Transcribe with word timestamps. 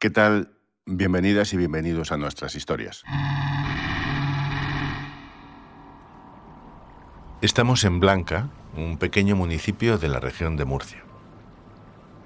¿Qué 0.00 0.10
tal? 0.10 0.52
Bienvenidas 0.86 1.52
y 1.52 1.56
bienvenidos 1.56 2.12
a 2.12 2.16
nuestras 2.16 2.54
historias. 2.54 3.02
Estamos 7.42 7.84
en 7.84 8.00
Blanca, 8.00 8.48
un 8.76 8.96
pequeño 8.96 9.36
municipio 9.36 9.98
de 9.98 10.08
la 10.08 10.20
región 10.20 10.56
de 10.56 10.64
Murcia. 10.64 11.02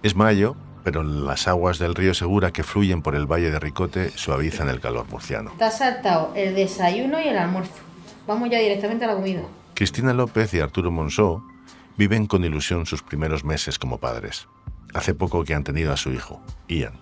Es 0.02 0.16
mayo, 0.16 0.54
pero 0.84 1.02
las 1.02 1.48
aguas 1.48 1.78
del 1.78 1.94
río 1.94 2.14
Segura 2.14 2.52
que 2.52 2.62
fluyen 2.62 3.02
por 3.02 3.14
el 3.14 3.26
valle 3.26 3.50
de 3.50 3.58
Ricote 3.58 4.10
suavizan 4.10 4.68
el 4.68 4.80
calor 4.80 5.06
murciano. 5.10 5.52
Te 5.58 5.64
has 5.64 5.78
saltado 5.78 6.32
el 6.34 6.54
desayuno 6.54 7.20
y 7.20 7.28
el 7.28 7.38
almuerzo. 7.38 7.80
Vamos 8.26 8.50
ya 8.50 8.58
directamente 8.58 9.04
a 9.04 9.08
la 9.08 9.14
comida. 9.14 9.42
Cristina 9.74 10.12
López 10.12 10.52
y 10.54 10.60
Arturo 10.60 10.90
Monsó 10.90 11.42
viven 11.96 12.26
con 12.26 12.44
ilusión 12.44 12.86
sus 12.86 13.02
primeros 13.02 13.44
meses 13.44 13.78
como 13.78 13.98
padres. 13.98 14.48
Hace 14.94 15.14
poco 15.14 15.44
que 15.44 15.54
han 15.54 15.64
tenido 15.64 15.92
a 15.92 15.96
su 15.96 16.10
hijo, 16.12 16.42
Ian. 16.68 17.00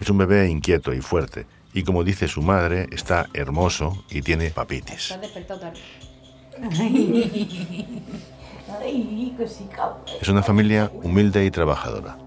Es 0.00 0.10
un 0.10 0.18
bebé 0.18 0.48
inquieto 0.48 0.92
y 0.92 1.00
fuerte, 1.00 1.46
y 1.72 1.82
como 1.82 2.04
dice 2.04 2.28
su 2.28 2.42
madre, 2.42 2.86
está 2.92 3.26
hermoso 3.34 4.04
y 4.10 4.22
tiene 4.22 4.50
papitis. 4.50 5.14
Es 10.20 10.28
una 10.28 10.42
familia 10.42 10.90
humilde 11.02 11.44
y 11.44 11.50
trabajadora. 11.50 12.18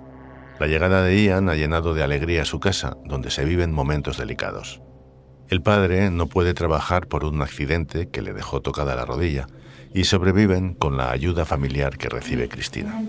La 0.60 0.68
llegada 0.68 1.04
de 1.04 1.24
Ian 1.24 1.50
ha 1.50 1.56
llenado 1.56 1.94
de 1.94 2.04
alegría 2.04 2.46
su 2.46 2.60
casa, 2.60 2.98
donde 3.06 3.32
se 3.32 3.46
viven 3.46 3.72
momentos 3.72 4.18
delicados. 4.18 4.82
El 5.48 5.62
padre 5.62 6.12
no 6.12 6.28
puede 6.28 6.54
trabajar 6.54 7.08
por 7.08 7.24
un 7.24 7.42
accidente 7.42 8.10
que 8.10 8.22
le 8.22 8.34
dejó 8.34 8.62
tocada 8.62 8.96
la 8.96 9.06
rodilla 9.06 9.48
y 9.94 10.04
sobreviven 10.04 10.74
con 10.74 10.98
la 10.98 11.12
ayuda 11.12 11.46
familiar 11.46 11.98
que 11.98 12.10
recibe 12.10 12.50
Cristina. 12.50 13.02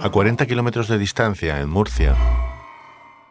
A 0.00 0.10
40 0.10 0.46
kilómetros 0.46 0.88
de 0.88 0.98
distancia, 0.98 1.60
en 1.60 1.68
Murcia, 1.68 2.14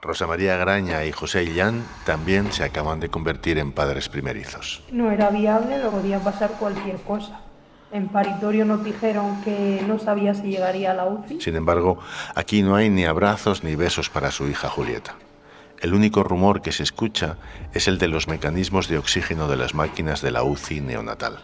Rosa 0.01 0.25
María 0.25 0.57
Graña 0.57 1.05
y 1.05 1.11
José 1.11 1.43
Illán 1.43 1.83
también 2.05 2.51
se 2.51 2.63
acaban 2.63 2.99
de 2.99 3.09
convertir 3.09 3.59
en 3.59 3.71
padres 3.71 4.09
primerizos. 4.09 4.81
No 4.91 5.11
era 5.11 5.29
viable, 5.29 5.77
lo 5.77 5.91
podía 5.91 6.19
pasar 6.19 6.53
cualquier 6.59 6.97
cosa. 6.97 7.41
En 7.91 8.07
paritorio 8.07 8.65
nos 8.65 8.83
dijeron 8.83 9.43
que 9.43 9.83
no 9.85 9.99
sabía 9.99 10.33
si 10.33 10.47
llegaría 10.47 10.91
a 10.91 10.93
la 10.95 11.05
UCI. 11.05 11.41
Sin 11.41 11.55
embargo, 11.55 11.99
aquí 12.33 12.63
no 12.63 12.75
hay 12.75 12.89
ni 12.89 13.05
abrazos 13.05 13.63
ni 13.63 13.75
besos 13.75 14.09
para 14.09 14.31
su 14.31 14.47
hija 14.47 14.69
Julieta. 14.69 15.13
El 15.81 15.95
único 15.95 16.23
rumor 16.23 16.61
que 16.61 16.71
se 16.71 16.83
escucha 16.83 17.37
es 17.73 17.87
el 17.87 17.97
de 17.97 18.07
los 18.07 18.27
mecanismos 18.27 18.87
de 18.87 18.99
oxígeno 18.99 19.47
de 19.47 19.57
las 19.57 19.73
máquinas 19.73 20.21
de 20.21 20.29
la 20.29 20.43
UCI 20.43 20.79
neonatal. 20.79 21.39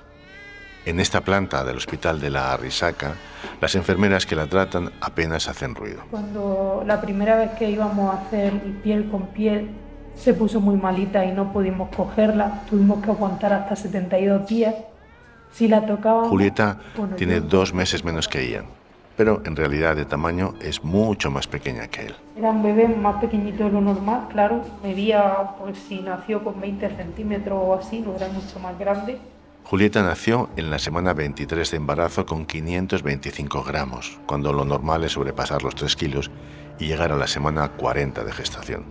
En 0.86 1.00
esta 1.00 1.22
planta 1.22 1.64
del 1.64 1.78
hospital 1.78 2.22
de 2.22 2.30
la 2.30 2.54
Arrisaca, 2.54 3.16
las 3.60 3.74
enfermeras 3.74 4.28
que 4.28 4.36
la 4.36 4.46
tratan 4.46 4.92
apenas 5.02 5.48
hacen 5.48 5.74
ruido. 5.74 6.04
Cuando 6.12 6.84
la 6.86 7.02
primera 7.02 7.36
vez 7.36 7.52
que 7.58 7.70
íbamos 7.70 8.14
a 8.14 8.20
hacer 8.20 8.54
piel 8.84 9.10
con 9.10 9.28
piel, 9.28 9.72
se 10.16 10.36
puso 10.36 10.62
muy 10.62 10.78
malita 10.78 11.26
y 11.26 11.32
no 11.32 11.52
pudimos 11.52 11.90
cogerla. 11.96 12.62
Tuvimos 12.70 13.04
que 13.04 13.10
aguantar 13.10 13.54
hasta 13.54 13.76
72 13.76 14.48
días. 14.48 14.76
Si 15.52 15.68
la 15.68 15.86
tocaba. 15.86 16.30
Julieta 16.30 16.78
tiene 17.16 17.42
dos 17.42 17.74
meses 17.74 18.04
menos 18.04 18.28
que 18.28 18.50
Ian, 18.50 18.66
pero 19.18 19.42
en 19.44 19.56
realidad 19.56 19.96
de 19.96 20.06
tamaño 20.06 20.54
es 20.62 20.84
mucho 20.84 21.32
más 21.32 21.48
pequeña 21.48 21.88
que 21.88 22.06
él. 22.06 22.16
Era 22.38 22.52
un 22.52 22.62
bebé 22.62 22.88
más 22.88 23.20
pequeñito 23.20 23.64
de 23.64 23.72
lo 23.72 23.82
normal, 23.82 24.28
claro. 24.32 24.62
Medía, 24.84 25.56
pues 25.60 25.78
si 25.80 26.02
nació 26.02 26.44
con 26.44 26.62
20 26.62 26.96
centímetros 26.96 27.60
o 27.62 27.74
así, 27.74 28.00
no 28.00 28.16
era 28.16 28.30
mucho 28.30 28.60
más 28.60 28.78
grande. 28.78 29.18
Julieta 29.64 30.02
nació 30.02 30.50
en 30.56 30.70
la 30.70 30.80
semana 30.80 31.14
23 31.14 31.72
de 31.72 31.78
embarazo 31.78 32.26
con 32.26 32.46
525 32.46 33.64
gramos, 33.64 34.18
cuando 34.26 34.54
lo 34.54 34.64
normal 34.64 35.04
es 35.04 35.14
sobrepasar 35.14 35.64
los 35.64 35.76
3 35.76 35.96
kilos 35.98 36.32
y 36.80 36.86
llegar 36.86 37.12
a 37.12 37.18
la 37.18 37.28
semana 37.28 37.68
40 37.70 38.24
de 38.24 38.32
gestación. 38.32 38.86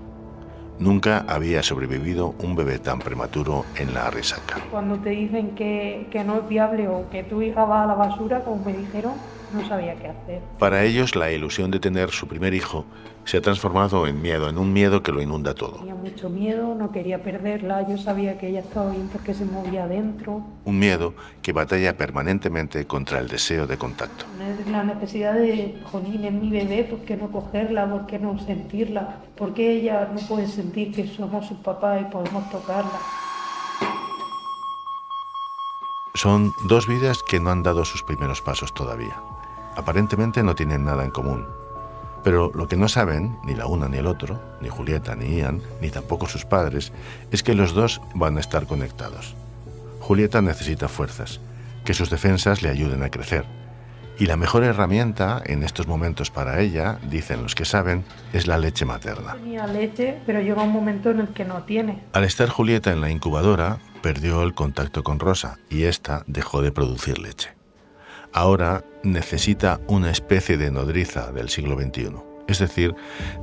Nunca 0.79 1.25
había 1.29 1.63
sobrevivido 1.63 2.35
un 2.41 2.55
bebé 2.55 2.79
tan 2.79 2.99
prematuro 2.99 3.65
en 3.77 3.95
la 3.95 4.11
resaca. 4.11 4.59
Cuando 4.71 4.97
te 4.97 5.11
dicen 5.11 5.55
que, 5.55 6.09
que 6.11 6.23
no 6.25 6.37
es 6.41 6.49
viable 6.49 6.89
o 6.89 7.09
que 7.09 7.23
tu 7.23 7.41
hija 7.41 7.65
va 7.65 7.85
a 7.85 7.87
la 7.87 7.95
basura, 7.95 8.41
como 8.41 8.63
me 8.63 8.75
dijeron, 8.75 9.15
no 9.53 9.67
sabía 9.69 9.95
qué 9.97 10.09
hacer. 10.09 10.43
Para 10.59 10.85
ellos, 10.85 11.17
la 11.17 11.31
ilusión 11.31 11.71
de 11.71 11.81
tener 11.81 12.11
su 12.11 12.27
primer 12.27 12.55
hijo 12.55 12.85
se 13.25 13.39
ha 13.39 13.41
transformado 13.41 14.07
en 14.07 14.23
miedo, 14.23 14.49
en 14.49 14.57
un 14.57 14.73
miedo 14.73 15.03
que 15.03 15.11
lo 15.11 15.21
inunda 15.21 15.53
todo. 15.53 15.79
Tenía 15.79 15.97
mucho 15.97 16.31
miedo, 16.31 16.75
no 16.77 16.93
quería 16.93 17.23
perderla, 17.23 17.87
yo 17.89 17.99
sabía 17.99 18.39
que 18.39 18.49
ella 18.49 18.61
estaba 18.61 18.91
bien 18.93 19.09
porque 19.09 19.35
se 19.35 19.45
movía 19.45 19.89
dentro. 19.89 20.43
Un 20.65 20.79
miedo 20.79 21.15
que 21.43 21.53
batalla 21.53 21.97
permanentemente 21.97 22.87
contra 22.87 23.19
el 23.19 23.27
deseo 23.27 23.67
de 23.67 23.77
contacto. 23.77 24.25
La 24.71 24.85
necesidad 24.85 25.35
de, 25.35 25.77
jolín, 25.91 26.25
es 26.25 26.33
mi 26.33 26.51
bebé, 26.51 26.85
¿por 26.85 27.01
qué 27.01 27.17
no 27.17 27.29
cogerla? 27.33 27.91
¿Por 27.91 28.07
qué 28.07 28.21
no 28.21 28.39
sentirla? 28.39 29.19
¿Por 29.37 29.55
qué 29.55 29.73
ella 29.73 30.09
no 30.13 30.21
puede 30.29 30.47
sentir 30.47 30.95
que 30.95 31.09
somos 31.09 31.47
su 31.47 31.61
papá 31.63 31.99
y 31.99 32.05
podemos 32.05 32.49
tocarla? 32.51 33.01
Son 36.15 36.53
dos 36.69 36.87
vidas 36.87 37.23
que 37.29 37.41
no 37.41 37.51
han 37.51 37.63
dado 37.63 37.85
sus 37.85 38.03
primeros 38.03 38.41
pasos 38.41 38.73
todavía. 38.73 39.21
Aparentemente 39.77 40.43
no 40.43 40.55
tienen 40.55 40.85
nada 40.85 41.05
en 41.05 41.11
común. 41.11 41.47
Pero 42.25 42.51
lo 42.55 42.67
que 42.67 42.77
no 42.77 42.89
saben, 42.89 43.37
ni 43.45 43.55
la 43.55 43.67
una 43.67 43.89
ni 43.89 43.99
el 43.99 44.07
otro, 44.07 44.41
ni 44.61 44.69
Julieta 44.69 45.15
ni 45.15 45.37
Ian, 45.37 45.63
ni 45.81 45.91
tampoco 45.91 46.27
sus 46.27 46.45
padres, 46.45 46.93
es 47.31 47.45
que 47.45 47.55
los 47.55 47.73
dos 47.73 48.01
van 48.15 48.37
a 48.37 48.41
estar 48.41 48.67
conectados. 48.67 49.37
Julieta 50.01 50.43
necesita 50.43 50.89
fuerzas, 50.89 51.41
que 51.85 51.95
sus 51.95 52.11
defensas 52.11 52.63
le 52.63 52.71
ayuden 52.71 53.03
a 53.05 53.11
crecer. 53.11 53.45
Y 54.19 54.27
la 54.27 54.37
mejor 54.37 54.65
herramienta 54.65 55.43
en 55.45 55.63
estos 55.63 55.87
momentos 55.87 56.31
para 56.31 56.61
ella, 56.61 56.99
dicen 57.09 57.43
los 57.43 57.55
que 57.55 57.65
saben, 57.65 58.05
es 58.33 58.47
la 58.47 58.57
leche 58.57 58.87
materna. 58.87 59.35
Tenía 59.35 59.67
leche, 59.67 60.19
pero 60.25 60.41
llega 60.41 60.63
un 60.63 60.73
momento 60.73 61.11
en 61.11 61.21
el 61.21 61.29
que 61.29 61.45
no 61.45 61.65
tiene. 61.65 62.03
Al 62.13 62.25
estar 62.25 62.49
Julieta 62.49 62.93
en 62.93 63.03
la 63.03 63.11
incubadora, 63.11 63.79
perdió 64.03 64.43
el 64.43 64.55
contacto 64.55 65.05
con 65.05 65.19
Rosa 65.19 65.59
y 65.69 65.85
ésta 65.85 66.25
dejó 66.27 66.63
de 66.63 66.73
producir 66.73 67.19
leche. 67.19 67.51
Ahora 68.37 68.85
necesita 69.03 69.81
una 69.89 70.11
especie 70.11 70.59
de 70.59 70.71
nodriza 70.71 71.33
del 71.33 71.49
siglo 71.49 71.75
XXI, 71.75 72.17
es 72.47 72.59
decir, 72.59 72.95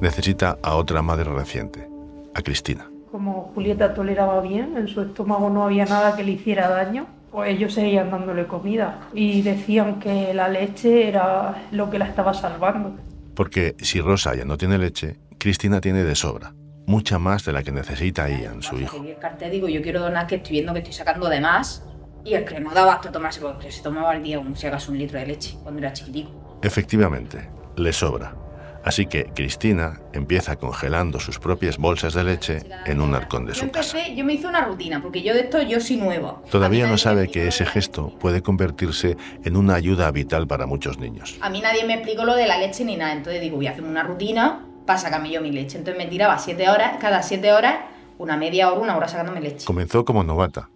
necesita 0.01 0.59
a 0.61 0.75
otra 0.75 1.01
madre 1.01 1.31
reciente, 1.33 1.89
a 2.35 2.43
Cristina. 2.43 2.91
Como 3.09 3.51
Julieta 3.55 3.95
toleraba 3.95 4.39
bien, 4.41 4.77
en 4.77 4.87
su 4.87 5.01
estómago 5.01 5.49
no 5.49 5.63
había 5.63 5.85
nada 5.85 6.15
que 6.15 6.23
le 6.23 6.33
hiciera 6.33 6.69
daño, 6.69 7.07
pues 7.31 7.49
ellos 7.49 7.73
seguían 7.73 8.11
dándole 8.11 8.45
comida 8.45 9.09
y 9.15 9.41
decían 9.41 9.99
que 9.99 10.31
la 10.35 10.47
leche 10.47 11.07
era 11.07 11.63
lo 11.71 11.89
que 11.89 11.97
la 11.97 12.05
estaba 12.05 12.35
salvando. 12.35 12.95
Porque 13.33 13.75
si 13.79 13.99
Rosa 13.99 14.35
ya 14.35 14.45
no 14.45 14.59
tiene 14.59 14.77
leche, 14.77 15.17
Cristina 15.39 15.81
tiene 15.81 16.03
de 16.03 16.13
sobra, 16.13 16.53
mucha 16.85 17.17
más 17.17 17.43
de 17.45 17.53
la 17.53 17.63
que 17.63 17.71
necesita 17.71 18.29
Ian, 18.29 18.61
su 18.61 18.79
hijo. 18.79 19.03
El 19.03 19.17
cartel 19.17 19.49
digo, 19.49 19.67
yo 19.67 19.81
quiero 19.81 20.01
donar 20.01 20.27
que 20.27 20.35
estoy 20.35 20.51
viendo 20.51 20.71
que 20.71 20.79
estoy 20.79 20.93
sacando 20.93 21.29
de 21.29 21.41
más 21.41 21.83
y 22.25 22.33
el 22.35 22.45
que 22.45 22.59
no 22.59 22.71
daba 22.71 22.93
hasta 22.93 23.11
tomarse, 23.11 23.41
porque 23.41 23.71
se 23.71 23.81
tomaba 23.81 24.11
al 24.11 24.23
día 24.23 24.39
un, 24.39 24.55
si 24.55 24.67
hagas 24.67 24.87
un 24.87 24.97
litro 24.97 25.19
de 25.19 25.27
leche 25.27 25.55
cuando 25.61 25.79
era 25.79 25.93
chiquitico. 25.93 26.59
Efectivamente, 26.61 27.49
le 27.75 27.91
sobra. 27.91 28.35
Así 28.83 29.05
que 29.05 29.25
Cristina 29.33 30.01
empieza 30.11 30.57
congelando 30.57 31.17
sus 31.19 31.39
propias 31.39 31.77
bolsas 31.77 32.13
de 32.13 32.23
leche 32.25 32.59
en 32.85 32.99
un 32.99 33.15
arcón 33.15 33.45
de 33.45 33.53
Yo 33.53 33.61
su 33.61 33.71
casa. 33.71 33.97
yo 34.09 34.25
me 34.25 34.33
hice 34.33 34.45
una 34.47 34.65
rutina, 34.65 35.01
porque 35.01 35.23
yo 35.23 35.33
de 35.33 35.41
esto 35.41 35.61
yo 35.61 35.79
soy 35.79 35.95
nueva. 35.95 36.41
Todavía 36.51 36.85
no 36.85 36.97
sabe 36.97 37.29
que 37.29 37.47
ese 37.47 37.65
gesto 37.65 38.09
puede 38.19 38.41
convertirse 38.41 39.15
en 39.45 39.55
una 39.55 39.75
ayuda 39.75 40.11
vital 40.11 40.47
para 40.47 40.65
muchos 40.65 40.97
niños. 40.97 41.37
A 41.39 41.49
mí 41.49 41.61
nadie 41.61 41.85
me 41.85 41.93
explicó 41.93 42.25
lo 42.25 42.35
de 42.35 42.45
la 42.45 42.57
leche 42.57 42.83
ni 42.83 42.97
nada, 42.97 43.13
entonces 43.13 43.41
digo, 43.41 43.55
voy 43.55 43.67
a 43.67 43.71
hacer 43.71 43.85
una 43.85 44.03
rutina 44.03 44.65
para 44.85 44.99
sacarme 44.99 45.31
yo 45.31 45.39
mi 45.39 45.51
leche. 45.51 45.77
Entonces 45.77 46.03
me 46.03 46.09
tiraba 46.09 46.37
siete 46.37 46.69
horas, 46.69 46.97
cada 46.99 47.23
siete 47.23 47.53
horas, 47.53 47.85
una 48.17 48.35
media 48.35 48.69
hora, 48.69 48.81
una 48.81 48.97
hora 48.97 49.07
sacándome 49.07 49.39
leche. 49.39 49.65
Comenzó 49.65 50.03
como 50.03 50.25
novata 50.25 50.69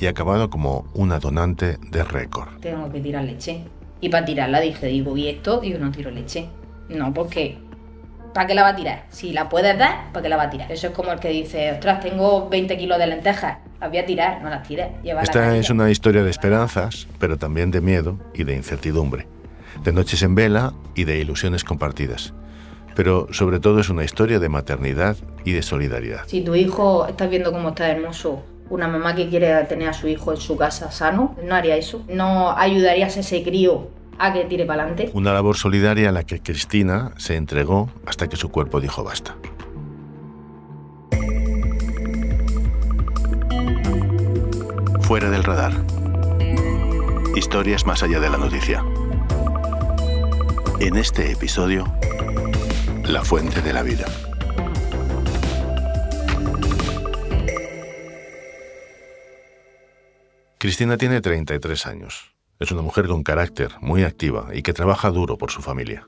y 0.00 0.06
ha 0.06 0.10
acabado 0.10 0.48
como 0.48 0.86
una 0.94 1.18
donante 1.18 1.76
de 1.90 2.02
récord. 2.02 2.48
Tengo 2.60 2.90
que 2.90 3.00
tirar 3.00 3.24
leche. 3.24 3.64
Y 4.00 4.08
para 4.08 4.24
tirarla 4.24 4.60
dije, 4.60 4.86
digo, 4.86 5.16
¿y 5.16 5.28
esto? 5.28 5.60
Digo, 5.60 5.78
no 5.78 5.90
tiro 5.90 6.10
leche. 6.10 6.48
No, 6.88 7.12
porque 7.12 7.58
¿para 8.32 8.46
qué 8.46 8.54
la 8.54 8.62
va 8.62 8.68
a 8.68 8.76
tirar? 8.76 9.04
Si 9.10 9.32
la 9.32 9.50
puedes 9.50 9.76
dar, 9.78 10.10
¿para 10.12 10.22
qué 10.22 10.28
la 10.30 10.38
va 10.38 10.44
a 10.44 10.50
tirar? 10.50 10.72
Eso 10.72 10.88
es 10.88 10.92
como 10.94 11.12
el 11.12 11.20
que 11.20 11.28
dice, 11.28 11.72
ostras, 11.72 12.00
tengo 12.00 12.48
20 12.48 12.78
kilos 12.78 12.98
de 12.98 13.06
lentejas, 13.06 13.58
las 13.78 13.90
voy 13.90 13.98
a 13.98 14.06
tirar, 14.06 14.42
no 14.42 14.48
las 14.48 14.66
tires. 14.66 14.88
Esta 15.04 15.56
es 15.56 15.68
una 15.68 15.90
historia 15.90 16.22
de 16.22 16.30
esperanzas, 16.30 17.06
pero 17.18 17.36
también 17.36 17.70
de 17.70 17.82
miedo 17.82 18.18
y 18.34 18.44
de 18.44 18.54
incertidumbre, 18.54 19.26
de 19.84 19.92
noches 19.92 20.22
en 20.22 20.34
vela 20.34 20.72
y 20.94 21.04
de 21.04 21.18
ilusiones 21.18 21.62
compartidas. 21.62 22.32
Pero 22.96 23.28
sobre 23.32 23.60
todo 23.60 23.80
es 23.80 23.90
una 23.90 24.04
historia 24.04 24.38
de 24.38 24.48
maternidad 24.48 25.16
y 25.44 25.52
de 25.52 25.62
solidaridad. 25.62 26.22
Si 26.26 26.40
tu 26.40 26.54
hijo, 26.54 27.06
estás 27.06 27.28
viendo 27.30 27.52
cómo 27.52 27.68
está 27.70 27.88
hermoso, 27.90 28.42
una 28.70 28.88
mamá 28.88 29.14
que 29.14 29.28
quiere 29.28 29.52
tener 29.64 29.88
a 29.88 29.92
su 29.92 30.08
hijo 30.08 30.32
en 30.32 30.38
su 30.38 30.56
casa 30.56 30.90
sano, 30.90 31.36
no 31.44 31.54
haría 31.54 31.76
eso. 31.76 32.02
No 32.08 32.56
ayudarías 32.56 33.16
a 33.16 33.20
ese 33.20 33.42
crío 33.42 33.88
a 34.18 34.32
que 34.32 34.44
tire 34.44 34.64
para 34.64 34.84
adelante. 34.84 35.10
Una 35.12 35.32
labor 35.32 35.56
solidaria 35.56 36.08
a 36.08 36.12
la 36.12 36.24
que 36.24 36.40
Cristina 36.40 37.12
se 37.16 37.36
entregó 37.36 37.90
hasta 38.06 38.28
que 38.28 38.36
su 38.36 38.50
cuerpo 38.50 38.80
dijo 38.80 39.02
basta. 39.04 39.36
Fuera 45.00 45.28
del 45.30 45.42
radar. 45.42 45.72
Historias 47.34 47.84
más 47.86 48.02
allá 48.02 48.20
de 48.20 48.30
la 48.30 48.38
noticia. 48.38 48.84
En 50.78 50.96
este 50.96 51.32
episodio, 51.32 51.92
La 53.04 53.24
fuente 53.24 53.60
de 53.60 53.72
la 53.72 53.82
vida. 53.82 54.06
Cristina 60.60 60.98
tiene 60.98 61.22
33 61.22 61.86
años. 61.86 62.34
Es 62.58 62.70
una 62.70 62.82
mujer 62.82 63.06
con 63.06 63.22
carácter, 63.22 63.70
muy 63.80 64.02
activa 64.02 64.48
y 64.52 64.60
que 64.60 64.74
trabaja 64.74 65.08
duro 65.10 65.38
por 65.38 65.50
su 65.50 65.62
familia 65.62 66.06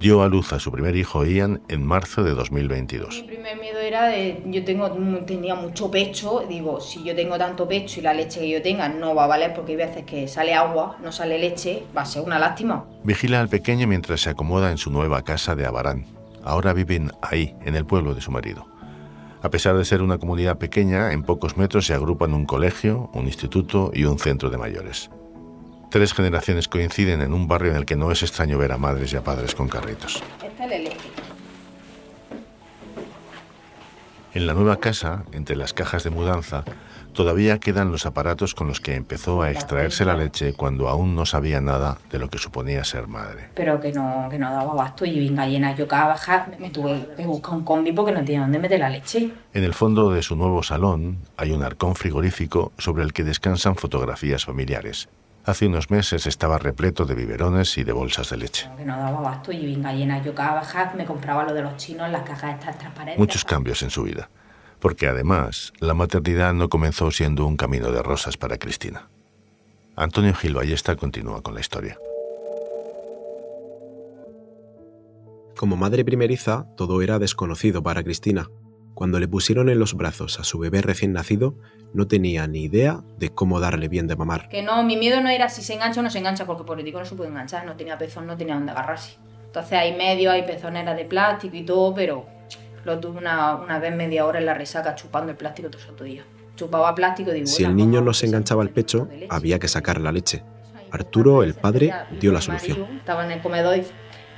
dio 0.00 0.22
a 0.22 0.28
luz 0.28 0.54
a 0.54 0.58
su 0.58 0.72
primer 0.72 0.96
hijo 0.96 1.26
Ian 1.26 1.60
en 1.68 1.86
marzo 1.86 2.24
de 2.24 2.30
2022. 2.30 3.20
Mi 3.20 3.28
primer 3.34 3.60
miedo 3.60 3.78
era 3.78 4.08
de, 4.08 4.42
yo 4.46 4.64
tengo, 4.64 4.90
tenía 5.26 5.54
mucho 5.54 5.90
pecho, 5.90 6.46
digo, 6.48 6.80
si 6.80 7.04
yo 7.04 7.14
tengo 7.14 7.36
tanto 7.36 7.68
pecho 7.68 8.00
y 8.00 8.02
la 8.02 8.14
leche 8.14 8.40
que 8.40 8.48
yo 8.48 8.62
tenga 8.62 8.88
no 8.88 9.14
va 9.14 9.24
a 9.24 9.26
valer 9.26 9.52
porque 9.52 9.72
hay 9.72 9.76
veces 9.76 10.04
que 10.06 10.26
sale 10.26 10.54
agua, 10.54 10.96
no 11.02 11.12
sale 11.12 11.38
leche, 11.38 11.82
va 11.94 12.02
a 12.02 12.06
ser 12.06 12.22
una 12.22 12.38
lástima. 12.38 12.86
Vigila 13.04 13.40
al 13.40 13.50
pequeño 13.50 13.86
mientras 13.86 14.22
se 14.22 14.30
acomoda 14.30 14.70
en 14.70 14.78
su 14.78 14.90
nueva 14.90 15.22
casa 15.22 15.54
de 15.54 15.66
Abarán. 15.66 16.06
Ahora 16.42 16.72
viven 16.72 17.12
ahí, 17.20 17.54
en 17.66 17.76
el 17.76 17.84
pueblo 17.84 18.14
de 18.14 18.22
su 18.22 18.30
marido. 18.30 18.66
A 19.42 19.50
pesar 19.50 19.76
de 19.76 19.84
ser 19.84 20.02
una 20.02 20.18
comunidad 20.18 20.58
pequeña, 20.58 21.12
en 21.12 21.22
pocos 21.22 21.56
metros 21.56 21.86
se 21.86 21.94
agrupan 21.94 22.34
un 22.34 22.44
colegio, 22.44 23.10
un 23.14 23.26
instituto 23.26 23.90
y 23.94 24.04
un 24.04 24.18
centro 24.18 24.50
de 24.50 24.58
mayores. 24.58 25.10
Tres 25.90 26.12
generaciones 26.12 26.68
coinciden 26.68 27.22
en 27.22 27.32
un 27.32 27.48
barrio 27.48 27.70
en 27.70 27.78
el 27.78 27.86
que 27.86 27.96
no 27.96 28.12
es 28.12 28.22
extraño 28.22 28.58
ver 28.58 28.70
a 28.72 28.76
madres 28.76 29.12
y 29.12 29.16
a 29.16 29.24
padres 29.24 29.54
con 29.54 29.68
carritos. 29.68 30.22
En 34.32 34.46
la 34.46 34.54
nueva 34.54 34.76
casa, 34.76 35.24
entre 35.32 35.56
las 35.56 35.72
cajas 35.72 36.04
de 36.04 36.10
mudanza, 36.10 36.62
todavía 37.12 37.58
quedan 37.58 37.90
los 37.90 38.06
aparatos 38.06 38.54
con 38.54 38.68
los 38.68 38.80
que 38.80 38.94
empezó 38.94 39.42
a 39.42 39.50
extraerse 39.50 40.04
la 40.04 40.16
leche 40.16 40.52
cuando 40.52 40.88
aún 40.88 41.16
no 41.16 41.26
sabía 41.26 41.60
nada 41.60 41.98
de 42.12 42.20
lo 42.20 42.30
que 42.30 42.38
suponía 42.38 42.84
ser 42.84 43.08
madre. 43.08 43.48
Pero 43.56 43.80
que 43.80 43.92
no, 43.92 44.28
que 44.30 44.38
no 44.38 44.52
daba 44.52 44.70
abasto 44.70 45.04
y 45.04 45.18
venga 45.18 45.48
llena. 45.48 45.74
Yo 45.74 45.88
cada 45.88 46.06
bajar 46.06 46.56
me 46.60 46.70
tuve 46.70 47.08
que 47.16 47.26
buscar 47.26 47.54
un 47.54 47.64
combi 47.64 47.90
porque 47.90 48.12
no 48.12 48.24
tenía 48.24 48.42
dónde 48.42 48.60
meter 48.60 48.78
la 48.78 48.90
leche. 48.90 49.32
En 49.52 49.64
el 49.64 49.74
fondo 49.74 50.12
de 50.12 50.22
su 50.22 50.36
nuevo 50.36 50.62
salón 50.62 51.18
hay 51.36 51.50
un 51.50 51.64
arcón 51.64 51.96
frigorífico 51.96 52.70
sobre 52.78 53.02
el 53.02 53.12
que 53.12 53.24
descansan 53.24 53.74
fotografías 53.74 54.44
familiares 54.44 55.08
Hace 55.44 55.66
unos 55.66 55.90
meses 55.90 56.26
estaba 56.26 56.58
repleto 56.58 57.06
de 57.06 57.14
biberones 57.14 57.78
y 57.78 57.84
de 57.84 57.92
bolsas 57.92 58.30
de 58.30 58.36
leche. 58.36 58.68
Que 58.76 58.84
no 58.84 58.96
daba 58.96 59.18
abasto 59.18 59.52
y 59.52 59.64
bien 59.64 59.82
gallina. 59.82 60.22
Yo 60.22 60.34
cada 60.34 60.54
bajar 60.54 60.94
me 60.94 61.06
compraba 61.06 61.44
lo 61.44 61.54
de 61.54 61.62
los 61.62 61.76
chinos, 61.76 62.10
las 62.10 62.22
cajas 62.22 62.54
estas 62.54 62.78
transparentes. 62.78 63.18
Muchos 63.18 63.44
cambios 63.44 63.82
en 63.82 63.90
su 63.90 64.02
vida. 64.02 64.28
Porque 64.80 65.08
además, 65.08 65.72
la 65.78 65.94
maternidad 65.94 66.52
no 66.52 66.68
comenzó 66.68 67.10
siendo 67.10 67.46
un 67.46 67.56
camino 67.56 67.90
de 67.90 68.02
rosas 68.02 68.36
para 68.36 68.58
Cristina. 68.58 69.08
Antonio 69.96 70.34
Gil 70.34 70.54
Ballesta 70.54 70.96
continúa 70.96 71.42
con 71.42 71.54
la 71.54 71.60
historia. 71.60 71.98
Como 75.56 75.76
madre 75.76 76.04
primeriza, 76.04 76.66
todo 76.76 77.02
era 77.02 77.18
desconocido 77.18 77.82
para 77.82 78.02
Cristina. 78.02 78.48
Cuando 79.00 79.18
le 79.18 79.28
pusieron 79.28 79.70
en 79.70 79.78
los 79.78 79.94
brazos 79.94 80.38
a 80.40 80.44
su 80.44 80.58
bebé 80.58 80.82
recién 80.82 81.14
nacido, 81.14 81.54
no 81.94 82.06
tenía 82.06 82.46
ni 82.46 82.64
idea 82.64 83.00
de 83.16 83.30
cómo 83.30 83.58
darle 83.58 83.88
bien 83.88 84.06
de 84.06 84.14
mamar. 84.14 84.50
Que 84.50 84.60
no, 84.60 84.82
mi 84.82 84.98
miedo 84.98 85.22
no 85.22 85.30
era 85.30 85.48
si 85.48 85.62
se 85.62 85.72
engancha 85.72 86.00
o 86.00 86.02
no 86.02 86.10
se 86.10 86.18
engancha, 86.18 86.44
porque 86.44 86.64
político 86.64 86.98
no 86.98 87.06
se 87.06 87.14
puede 87.14 87.30
enganchar, 87.30 87.64
no 87.64 87.76
tenía 87.76 87.96
pezón, 87.96 88.26
no 88.26 88.36
tenía 88.36 88.56
dónde 88.56 88.72
agarrarse. 88.72 89.16
Entonces 89.46 89.72
hay 89.72 89.96
medio, 89.96 90.30
hay 90.30 90.42
pezoneras 90.42 90.98
de 90.98 91.06
plástico 91.06 91.56
y 91.56 91.62
todo, 91.62 91.94
pero 91.94 92.26
lo 92.84 93.00
tuve 93.00 93.16
una, 93.16 93.54
una 93.54 93.78
vez 93.78 93.96
media 93.96 94.26
hora 94.26 94.38
en 94.38 94.44
la 94.44 94.52
resaca 94.52 94.94
chupando 94.94 95.30
el 95.30 95.38
plástico 95.38 95.70
todo 95.70 96.04
el 96.04 96.12
día. 96.12 96.24
Chupaba 96.56 96.94
plástico 96.94 97.34
y. 97.34 97.46
Si 97.46 97.64
el 97.64 97.74
niño 97.74 98.02
no 98.02 98.12
se 98.12 98.26
enganchaba 98.26 98.60
al 98.60 98.68
pecho, 98.68 99.08
había 99.30 99.58
que 99.58 99.68
sacar 99.68 99.98
la 99.98 100.12
leche. 100.12 100.42
Arturo, 100.90 101.42
el 101.42 101.54
padre, 101.54 101.90
dio 102.20 102.32
la 102.32 102.42
solución. 102.42 102.98
Estaba 102.98 103.24
en 103.24 103.30
el 103.30 103.40
comedor 103.40 103.78
y 103.78 103.82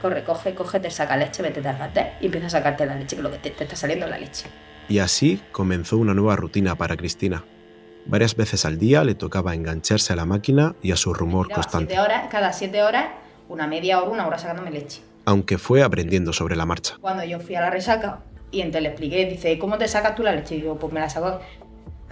corre, 0.02 0.24
coge, 0.24 0.54
coge, 0.54 0.80
te 0.80 0.90
saca 0.90 1.16
leche, 1.16 1.42
vete 1.42 1.66
al 1.66 1.78
váter 1.78 2.14
y 2.20 2.26
empieza 2.26 2.48
a 2.48 2.50
sacarte 2.50 2.84
la 2.84 2.96
leche, 2.96 3.16
que 3.16 3.22
lo 3.22 3.30
que 3.30 3.38
te, 3.38 3.62
está 3.62 3.76
saliendo 3.76 4.06
es 4.06 4.10
la 4.10 4.18
leche. 4.18 4.46
Y 4.88 4.98
así 4.98 5.40
comenzó 5.52 5.96
una 5.96 6.12
nueva 6.12 6.34
rutina 6.36 6.74
para 6.74 6.96
Cristina. 6.96 7.44
Varias 8.04 8.34
veces 8.34 8.64
al 8.64 8.78
día 8.78 9.04
le 9.04 9.14
tocaba 9.14 9.54
engancharse 9.54 10.12
a 10.12 10.16
la 10.16 10.26
máquina 10.26 10.74
y 10.82 10.90
a 10.90 10.96
su 10.96 11.14
rumor 11.14 11.48
constante. 11.50 11.98
horas, 12.00 12.26
cada 12.30 12.52
siete 12.52 12.82
horas, 12.82 13.06
una 13.48 13.68
media 13.68 14.00
hora, 14.00 14.10
una 14.10 14.26
hora 14.26 14.38
sacándome 14.38 14.72
leche. 14.72 15.02
Aunque 15.24 15.56
fue 15.56 15.84
aprendiendo 15.84 16.32
sobre 16.32 16.56
la 16.56 16.66
marcha. 16.66 16.96
Cuando 17.00 17.22
yo 17.22 17.38
fui 17.38 17.54
a 17.54 17.60
la 17.60 17.70
resaca 17.70 18.18
y 18.50 18.60
entonces 18.60 18.82
le 18.82 18.88
expliqué, 18.88 19.24
dice, 19.26 19.56
¿cómo 19.56 19.78
te 19.78 19.86
sacas 19.86 20.16
tú 20.16 20.24
la 20.24 20.32
leche? 20.32 20.56
Y 20.56 20.62
digo, 20.62 20.76
pues 20.80 20.92
me 20.92 20.98
la 20.98 21.08
saco 21.08 21.40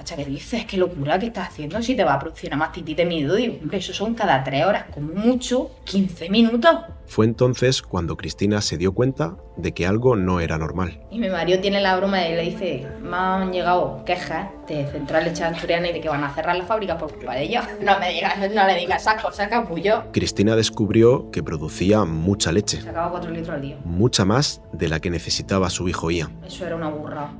Hacha, 0.00 0.16
¿qué 0.16 0.24
dices? 0.24 0.64
¿Qué 0.64 0.78
locura 0.78 1.18
que 1.18 1.26
estás 1.26 1.48
haciendo? 1.48 1.82
Si 1.82 1.94
te 1.94 2.04
va 2.04 2.14
a 2.14 2.18
producir 2.18 2.48
una 2.48 2.56
mastitis 2.56 2.96
de 2.96 3.04
miedo. 3.04 3.34
Digo, 3.34 3.58
hombre, 3.60 3.76
eso 3.76 3.92
son 3.92 4.14
cada 4.14 4.42
tres 4.42 4.64
horas, 4.64 4.86
como 4.94 5.12
mucho, 5.12 5.72
15 5.84 6.30
minutos. 6.30 6.74
Fue 7.06 7.26
entonces 7.26 7.82
cuando 7.82 8.16
Cristina 8.16 8.62
se 8.62 8.78
dio 8.78 8.92
cuenta 8.92 9.36
de 9.58 9.74
que 9.74 9.86
algo 9.86 10.16
no 10.16 10.40
era 10.40 10.56
normal. 10.56 11.00
Y 11.10 11.18
mi 11.18 11.28
marido 11.28 11.60
tiene 11.60 11.82
la 11.82 11.98
broma 11.98 12.26
y 12.26 12.34
le 12.34 12.42
dice, 12.42 12.86
me 13.02 13.14
han 13.14 13.52
llegado 13.52 14.02
quejas 14.06 14.48
de 14.66 14.86
Central 14.86 15.24
Leche 15.24 15.44
Asturiana 15.44 15.90
y 15.90 15.92
de 15.92 16.00
que 16.00 16.08
van 16.08 16.24
a 16.24 16.34
cerrar 16.34 16.56
la 16.56 16.64
fábrica 16.64 16.96
por 16.96 17.12
culpa 17.12 17.34
de 17.34 17.42
ellos. 17.42 17.64
No 17.82 17.98
me 17.98 18.10
digas, 18.10 18.38
no 18.38 18.66
le 18.66 18.76
digas 18.76 19.02
esas 19.02 19.22
cosas, 19.22 19.48
capullo. 19.48 20.04
Cristina 20.12 20.56
descubrió 20.56 21.30
que 21.30 21.42
producía 21.42 22.06
mucha 22.06 22.52
leche. 22.52 22.80
Sacaba 22.80 23.10
4 23.10 23.30
litros 23.32 23.54
al 23.54 23.60
día. 23.60 23.76
Mucha 23.84 24.24
más 24.24 24.62
de 24.72 24.88
la 24.88 24.98
que 25.00 25.10
necesitaba 25.10 25.68
su 25.68 25.90
hijo 25.90 26.10
Ian. 26.10 26.40
Eso 26.46 26.64
era 26.66 26.76
una 26.76 26.88
burra. 26.88 27.30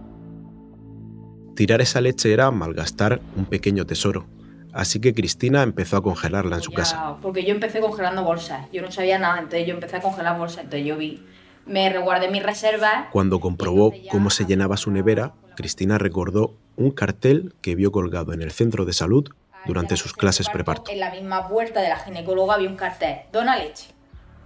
Tirar 1.61 1.83
esa 1.83 2.01
leche 2.01 2.33
era 2.33 2.51
malgastar 2.51 3.21
un 3.37 3.45
pequeño 3.45 3.85
tesoro, 3.85 4.25
así 4.73 4.99
que 4.99 5.13
Cristina 5.13 5.63
empezó 5.63 5.99
a 5.99 6.03
congelarla 6.03 6.57
en 6.57 6.63
su 6.63 6.73
casa. 6.73 7.19
Porque 7.21 7.45
yo 7.45 7.51
empecé 7.51 7.81
congelando 7.81 8.25
bolsas, 8.25 8.67
yo 8.73 8.81
no 8.81 8.91
sabía 8.91 9.19
nada, 9.19 9.41
entonces 9.41 9.69
yo 9.69 9.75
empecé 9.75 9.97
a 9.97 10.01
congelar 10.01 10.39
bolsas, 10.39 10.65
entonces 10.65 10.87
yo 10.87 10.97
vi, 10.97 11.23
me 11.67 11.91
reguardé 11.91 12.31
mis 12.31 12.43
reservas. 12.43 13.09
Cuando 13.13 13.41
comprobó 13.41 13.93
cómo 14.11 14.31
se 14.31 14.47
llenaba 14.47 14.79
su 14.79 14.91
nevera, 14.91 15.35
Cristina 15.55 15.99
recordó 15.99 16.55
un 16.77 16.93
cartel 16.93 17.53
que 17.61 17.75
vio 17.75 17.93
colgado 17.93 18.33
en 18.33 18.41
el 18.41 18.53
centro 18.53 18.87
de 18.87 18.95
salud 18.95 19.29
durante 19.67 19.99
sus 19.99 20.15
clases 20.15 20.49
preparto. 20.49 20.91
En 20.91 20.99
la 20.99 21.11
misma 21.11 21.47
puerta 21.47 21.83
de 21.83 21.91
la 21.91 21.99
ginecóloga 21.99 22.55
había 22.55 22.71
un 22.71 22.77
cartel, 22.77 23.17
dona 23.35 23.59
leche. 23.59 23.89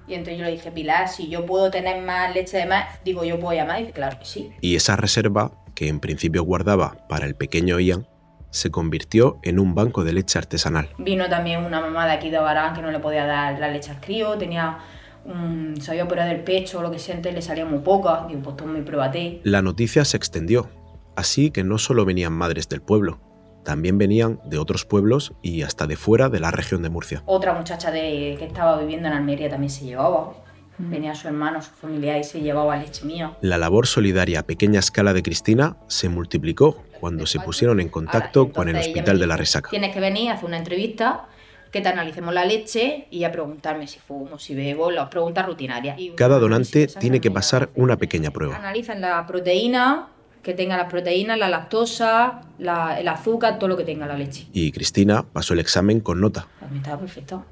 Y 0.08 0.14
entonces 0.14 0.38
yo 0.40 0.44
le 0.46 0.50
dije, 0.50 0.72
Pilar, 0.72 1.08
si 1.08 1.28
yo 1.28 1.46
puedo 1.46 1.70
tener 1.70 2.02
más 2.02 2.34
leche 2.34 2.56
de 2.56 2.66
más, 2.66 2.86
digo, 3.04 3.22
yo 3.22 3.38
puedo 3.38 3.56
llamar. 3.56 3.78
Y 3.78 3.82
dice, 3.82 3.92
claro 3.92 4.18
que 4.18 4.24
sí. 4.24 4.50
Y 4.60 4.74
esa 4.74 4.96
reserva 4.96 5.52
que 5.74 5.88
en 5.88 6.00
principio 6.00 6.42
guardaba 6.42 6.96
para 7.08 7.26
el 7.26 7.34
pequeño 7.34 7.78
Ian, 7.80 8.06
se 8.50 8.70
convirtió 8.70 9.38
en 9.42 9.58
un 9.58 9.74
banco 9.74 10.04
de 10.04 10.12
leche 10.12 10.38
artesanal. 10.38 10.88
Vino 10.98 11.28
también 11.28 11.64
una 11.64 11.80
mamá 11.80 12.06
de 12.06 12.12
aquí 12.12 12.30
de 12.30 12.36
Abarán 12.36 12.74
que 12.74 12.82
no 12.82 12.92
le 12.92 13.00
podía 13.00 13.26
dar 13.26 13.58
la 13.58 13.68
leche 13.68 13.90
al 13.90 14.00
crío, 14.00 14.38
tenía 14.38 14.78
un, 15.24 15.74
se 15.80 15.90
había 15.90 16.04
operado 16.04 16.30
el 16.30 16.44
pecho 16.44 16.78
o 16.78 16.82
lo 16.82 16.90
que 16.90 16.98
siente, 16.98 17.32
le 17.32 17.42
salía 17.42 17.64
muy 17.64 17.80
poca, 17.80 18.26
digo, 18.28 18.42
pues 18.42 18.56
toma 18.56 18.78
y 18.78 18.82
pruébate. 18.82 19.40
La 19.42 19.60
noticia 19.60 20.04
se 20.04 20.16
extendió, 20.16 20.68
así 21.16 21.50
que 21.50 21.64
no 21.64 21.78
solo 21.78 22.04
venían 22.04 22.32
madres 22.32 22.68
del 22.68 22.80
pueblo, 22.80 23.18
también 23.64 23.98
venían 23.98 24.40
de 24.44 24.58
otros 24.58 24.84
pueblos 24.84 25.32
y 25.42 25.62
hasta 25.62 25.86
de 25.86 25.96
fuera 25.96 26.28
de 26.28 26.38
la 26.38 26.50
región 26.50 26.82
de 26.82 26.90
Murcia. 26.90 27.22
Otra 27.26 27.54
muchacha 27.54 27.90
de, 27.90 28.36
que 28.38 28.44
estaba 28.44 28.78
viviendo 28.78 29.08
en 29.08 29.14
Almería 29.14 29.50
también 29.50 29.70
se 29.70 29.84
llevaba. 29.84 30.32
Venía 30.78 31.14
su 31.14 31.28
hermano, 31.28 31.62
su 31.62 31.70
familia 31.70 32.18
y 32.18 32.24
se 32.24 32.40
llevaba 32.40 32.76
leche 32.76 33.04
mía. 33.04 33.36
La 33.40 33.58
labor 33.58 33.86
solidaria 33.86 34.40
a 34.40 34.42
pequeña 34.42 34.80
escala 34.80 35.12
de 35.12 35.22
Cristina 35.22 35.76
se 35.86 36.08
multiplicó 36.08 36.82
cuando 37.00 37.26
se 37.26 37.38
pusieron 37.38 37.80
en 37.80 37.88
contacto 37.88 38.50
con 38.50 38.68
el 38.68 38.76
Hospital 38.76 39.18
de 39.18 39.26
la 39.26 39.36
Resaca. 39.36 39.70
Tienes 39.70 39.94
que 39.94 40.00
venir 40.00 40.30
a 40.30 40.34
hacer 40.34 40.46
una 40.46 40.58
entrevista 40.58 41.26
que 41.70 41.80
te 41.80 41.88
analicemos 41.88 42.32
la 42.32 42.44
leche 42.44 43.08
y 43.10 43.24
a 43.24 43.32
preguntarme 43.32 43.86
si 43.86 43.98
fumo, 43.98 44.38
si 44.38 44.54
bebo, 44.54 44.90
las 44.90 45.08
preguntas 45.08 45.44
rutinarias. 45.46 45.96
Cada 46.16 46.38
donante 46.38 46.86
tiene 46.86 47.20
que 47.20 47.30
pasar 47.30 47.70
una 47.74 47.96
pequeña 47.96 48.30
prueba. 48.30 48.56
Analizan 48.56 49.00
la 49.00 49.26
proteína, 49.26 50.08
que 50.42 50.54
tenga 50.54 50.76
las 50.76 50.90
proteínas, 50.90 51.38
la 51.38 51.48
lactosa, 51.48 52.42
el 52.58 53.08
azúcar, 53.08 53.58
todo 53.58 53.68
lo 53.68 53.76
que 53.76 53.84
tenga 53.84 54.06
la 54.06 54.16
leche. 54.16 54.46
Y 54.52 54.70
Cristina 54.72 55.24
pasó 55.24 55.54
el 55.54 55.60
examen 55.60 56.00
con 56.00 56.20
nota. 56.20 56.46
También 56.60 56.82
estaba 56.82 57.00
perfecto. 57.00 57.44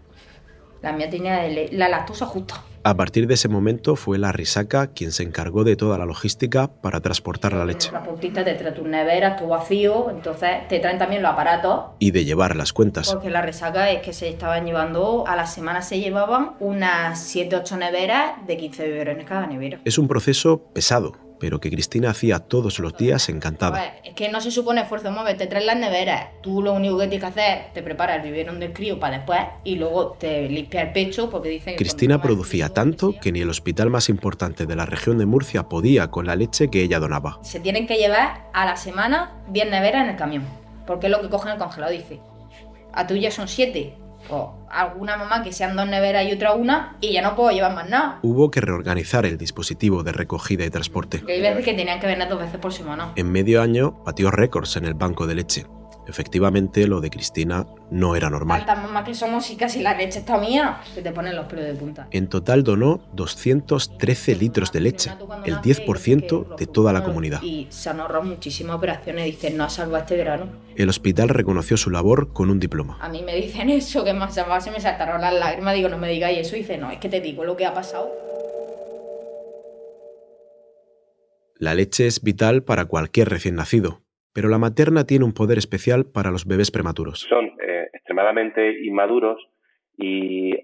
La 0.82 0.92
mía 0.92 1.08
tenía 1.10 1.48
la 1.72 1.88
lactosa 1.88 2.26
justa. 2.26 2.62
A 2.84 2.96
partir 2.96 3.28
de 3.28 3.34
ese 3.34 3.48
momento 3.48 3.94
fue 3.94 4.18
la 4.18 4.32
Risaca 4.32 4.88
quien 4.88 5.12
se 5.12 5.22
encargó 5.22 5.62
de 5.62 5.76
toda 5.76 5.98
la 5.98 6.04
logística 6.04 6.66
para 6.66 7.00
transportar 7.00 7.52
la 7.52 7.64
leche. 7.64 7.92
La 7.92 8.02
puntita 8.02 8.44
te 8.44 8.54
trae 8.54 8.72
tus 8.72 8.88
neveras, 8.88 9.40
tu 9.40 9.46
vacío, 9.46 10.10
entonces 10.10 10.66
te 10.68 10.80
traen 10.80 10.98
también 10.98 11.22
los 11.22 11.30
aparatos. 11.30 11.92
Y 12.00 12.10
de 12.10 12.24
llevar 12.24 12.56
las 12.56 12.72
cuentas. 12.72 13.12
Porque 13.12 13.30
la 13.30 13.40
Risaca 13.40 13.88
es 13.92 14.02
que 14.02 14.12
se 14.12 14.28
estaban 14.28 14.66
llevando, 14.66 15.24
a 15.28 15.36
la 15.36 15.46
semana 15.46 15.80
se 15.82 16.00
llevaban 16.00 16.56
unas 16.58 17.32
7-8 17.32 17.78
neveras 17.78 18.44
de 18.48 18.56
15 18.56 18.84
biberones 18.88 19.26
cada 19.26 19.46
nevera. 19.46 19.78
Es 19.84 19.96
un 19.96 20.08
proceso 20.08 20.64
pesado, 20.72 21.12
pero 21.42 21.58
que 21.58 21.72
Cristina 21.72 22.10
hacía 22.10 22.38
todos 22.38 22.78
los 22.78 22.96
días 22.96 23.28
encantada. 23.28 23.96
Es 24.04 24.14
que 24.14 24.28
no 24.28 24.40
se 24.40 24.52
supone 24.52 24.82
esfuerzo 24.82 25.10
móvil, 25.10 25.36
te 25.36 25.48
traes 25.48 25.66
las 25.66 25.76
neveras, 25.76 26.28
tú 26.40 26.62
lo 26.62 26.72
único 26.72 26.96
que 26.98 27.08
tienes 27.08 27.20
que 27.20 27.40
hacer, 27.40 27.72
te 27.74 27.82
preparas 27.82 28.18
el 28.18 28.22
biberón 28.22 28.60
del 28.60 28.72
crío 28.72 29.00
para 29.00 29.16
después 29.16 29.40
y 29.64 29.74
luego 29.74 30.12
te 30.12 30.48
limpia 30.48 30.82
el 30.82 30.92
pecho 30.92 31.28
porque 31.30 31.48
dicen... 31.48 31.74
Cristina 31.74 32.22
producía 32.22 32.68
tanto 32.68 33.16
que 33.20 33.32
ni 33.32 33.40
el 33.40 33.50
hospital 33.50 33.90
más 33.90 34.08
importante 34.08 34.66
de 34.66 34.76
la 34.76 34.86
región 34.86 35.18
de 35.18 35.26
Murcia 35.26 35.64
podía 35.64 36.12
con 36.12 36.26
la 36.26 36.36
leche 36.36 36.70
que 36.70 36.80
ella 36.80 37.00
donaba. 37.00 37.40
Se 37.42 37.58
tienen 37.58 37.88
que 37.88 37.96
llevar 37.96 38.48
a 38.52 38.64
la 38.64 38.76
semana 38.76 39.42
10 39.48 39.68
neveras 39.68 40.04
en 40.04 40.10
el 40.10 40.16
camión, 40.16 40.44
porque 40.86 41.08
es 41.08 41.10
lo 41.10 41.22
que 41.22 41.28
cogen 41.28 41.54
el 41.54 41.58
congelador, 41.58 41.96
dice. 41.96 42.20
A 42.92 43.08
tuya 43.08 43.32
son 43.32 43.48
7, 43.48 43.94
O 44.30 44.66
alguna 44.70 45.16
mamá 45.16 45.42
que 45.42 45.52
sean 45.52 45.76
dos 45.76 45.86
neveras 45.86 46.24
y 46.26 46.32
otra 46.32 46.54
una, 46.54 46.96
y 47.00 47.12
ya 47.12 47.22
no 47.22 47.36
puedo 47.36 47.50
llevar 47.50 47.74
más 47.74 47.88
nada. 47.88 48.18
Hubo 48.22 48.50
que 48.50 48.60
reorganizar 48.60 49.26
el 49.26 49.36
dispositivo 49.36 50.02
de 50.02 50.12
recogida 50.12 50.64
y 50.64 50.70
transporte. 50.70 51.22
Que 51.22 51.32
hay 51.32 51.40
veces 51.40 51.64
que 51.64 51.74
tenían 51.74 52.00
que 52.00 52.06
venir 52.06 52.28
dos 52.28 52.38
veces 52.38 52.58
por 52.58 52.72
semana. 52.72 53.12
En 53.16 53.30
medio 53.30 53.60
año 53.62 54.02
batió 54.04 54.30
récords 54.30 54.76
en 54.76 54.84
el 54.84 54.94
banco 54.94 55.26
de 55.26 55.34
leche. 55.34 55.66
Efectivamente, 56.06 56.86
lo 56.86 57.00
de 57.00 57.10
Cristina 57.10 57.66
no 57.90 58.16
era 58.16 58.28
normal. 58.28 58.64
Tantas 58.64 58.84
mamás 58.84 59.04
que 59.04 59.14
somos 59.14 59.48
y 59.50 59.56
casi 59.56 59.82
la 59.82 59.94
leche 59.94 60.18
está 60.20 60.38
mía, 60.38 60.80
se 60.94 61.02
te 61.02 61.12
ponen 61.12 61.36
los 61.36 61.46
pelos 61.46 61.64
de 61.64 61.74
punta. 61.74 62.08
En 62.10 62.28
total 62.28 62.64
donó 62.64 63.00
213 63.14 64.36
litros 64.36 64.72
de 64.72 64.80
leche, 64.80 65.12
el 65.44 65.56
10% 65.56 66.56
de 66.56 66.66
toda 66.66 66.92
la 66.92 67.04
comunidad. 67.04 67.42
Y 67.42 67.66
se 67.70 67.90
han 67.90 68.00
ahorrado 68.00 68.24
muchísimas 68.24 68.76
operaciones, 68.76 69.26
dicen, 69.26 69.56
no 69.56 69.64
ha 69.64 69.68
salvado 69.68 70.02
este 70.02 70.16
verano. 70.16 70.46
El 70.74 70.88
hospital 70.88 71.28
reconoció 71.28 71.76
su 71.76 71.90
labor 71.90 72.32
con 72.32 72.50
un 72.50 72.58
diploma. 72.58 72.98
A 73.00 73.08
mí 73.08 73.22
me 73.22 73.36
dicen 73.36 73.70
eso, 73.70 74.04
que 74.04 74.12
más 74.12 74.34
se 74.34 74.70
me 74.70 74.80
saltaron 74.80 75.20
las 75.20 75.34
lágrimas, 75.34 75.74
digo, 75.74 75.88
no 75.88 75.98
me 75.98 76.08
digáis 76.08 76.46
eso, 76.46 76.56
dice, 76.56 76.78
no, 76.78 76.90
es 76.90 76.98
que 76.98 77.08
te 77.08 77.20
digo 77.20 77.44
lo 77.44 77.56
que 77.56 77.66
ha 77.66 77.74
pasado. 77.74 78.10
La 81.62 81.74
leche 81.74 82.08
es 82.08 82.22
vital 82.22 82.64
para 82.64 82.86
cualquier 82.86 83.28
recién 83.28 83.54
nacido, 83.54 84.01
pero 84.34 84.48
la 84.48 84.58
materna 84.58 85.04
tiene 85.04 85.24
un 85.24 85.32
poder 85.32 85.58
especial 85.58 86.06
para 86.06 86.30
los 86.30 86.46
bebés 86.46 86.70
prematuros. 86.70 87.20
Son 87.28 87.46
eh, 87.66 87.88
extremadamente 87.92 88.84
inmaduros 88.84 89.38
y 89.96 90.54
eh, 90.54 90.60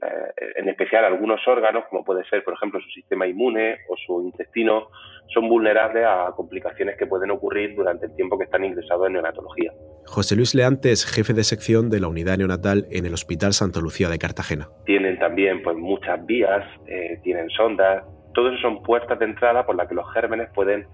en 0.57 0.69
especial 0.69 1.05
algunos 1.05 1.41
órganos, 1.47 1.85
como 1.91 2.05
puede 2.05 2.25
ser, 2.29 2.43
por 2.45 2.55
ejemplo, 2.55 2.81
su 2.81 2.89
sistema 2.91 3.27
inmune 3.27 3.77
o 3.89 3.97
su 4.07 4.23
intestino, 4.23 4.89
son 5.33 5.49
vulnerables 5.49 6.05
a 6.07 6.33
complicaciones 6.35 6.97
que 6.97 7.07
pueden 7.07 7.31
ocurrir 7.31 7.77
durante 7.77 8.07
el 8.07 8.17
tiempo 8.17 8.39
que 8.39 8.45
están 8.45 8.65
ingresados 8.65 9.07
en 9.07 9.13
neonatología. 9.15 9.73
José 10.07 10.37
Luis 10.37 10.55
Leante 10.55 10.91
es 10.91 11.05
jefe 11.05 11.35
de 11.35 11.45
sección 11.45 11.91
de 11.91 12.01
la 12.01 12.09
unidad 12.09 12.39
neonatal 12.39 12.87
en 12.91 13.05
el 13.05 13.13
Hospital 13.13 13.53
Santa 13.53 13.81
Lucía 13.81 14.09
de 14.09 14.19
Cartagena. 14.19 14.69
Tienen 14.87 15.19
también 15.19 15.63
pues, 15.63 15.77
muchas 15.77 16.25
vías, 16.25 16.65
eh, 16.87 17.21
tienen 17.23 17.51
sondas, 17.51 18.05
todo 18.33 18.49
eso 18.49 18.59
son 18.63 18.83
puertas 18.83 19.19
de 19.19 19.27
entrada 19.27 19.67
por 19.67 19.77
las 19.77 19.89
que 19.89 19.95
los 19.95 20.11
gérmenes 20.15 20.49
pueden 20.55 20.87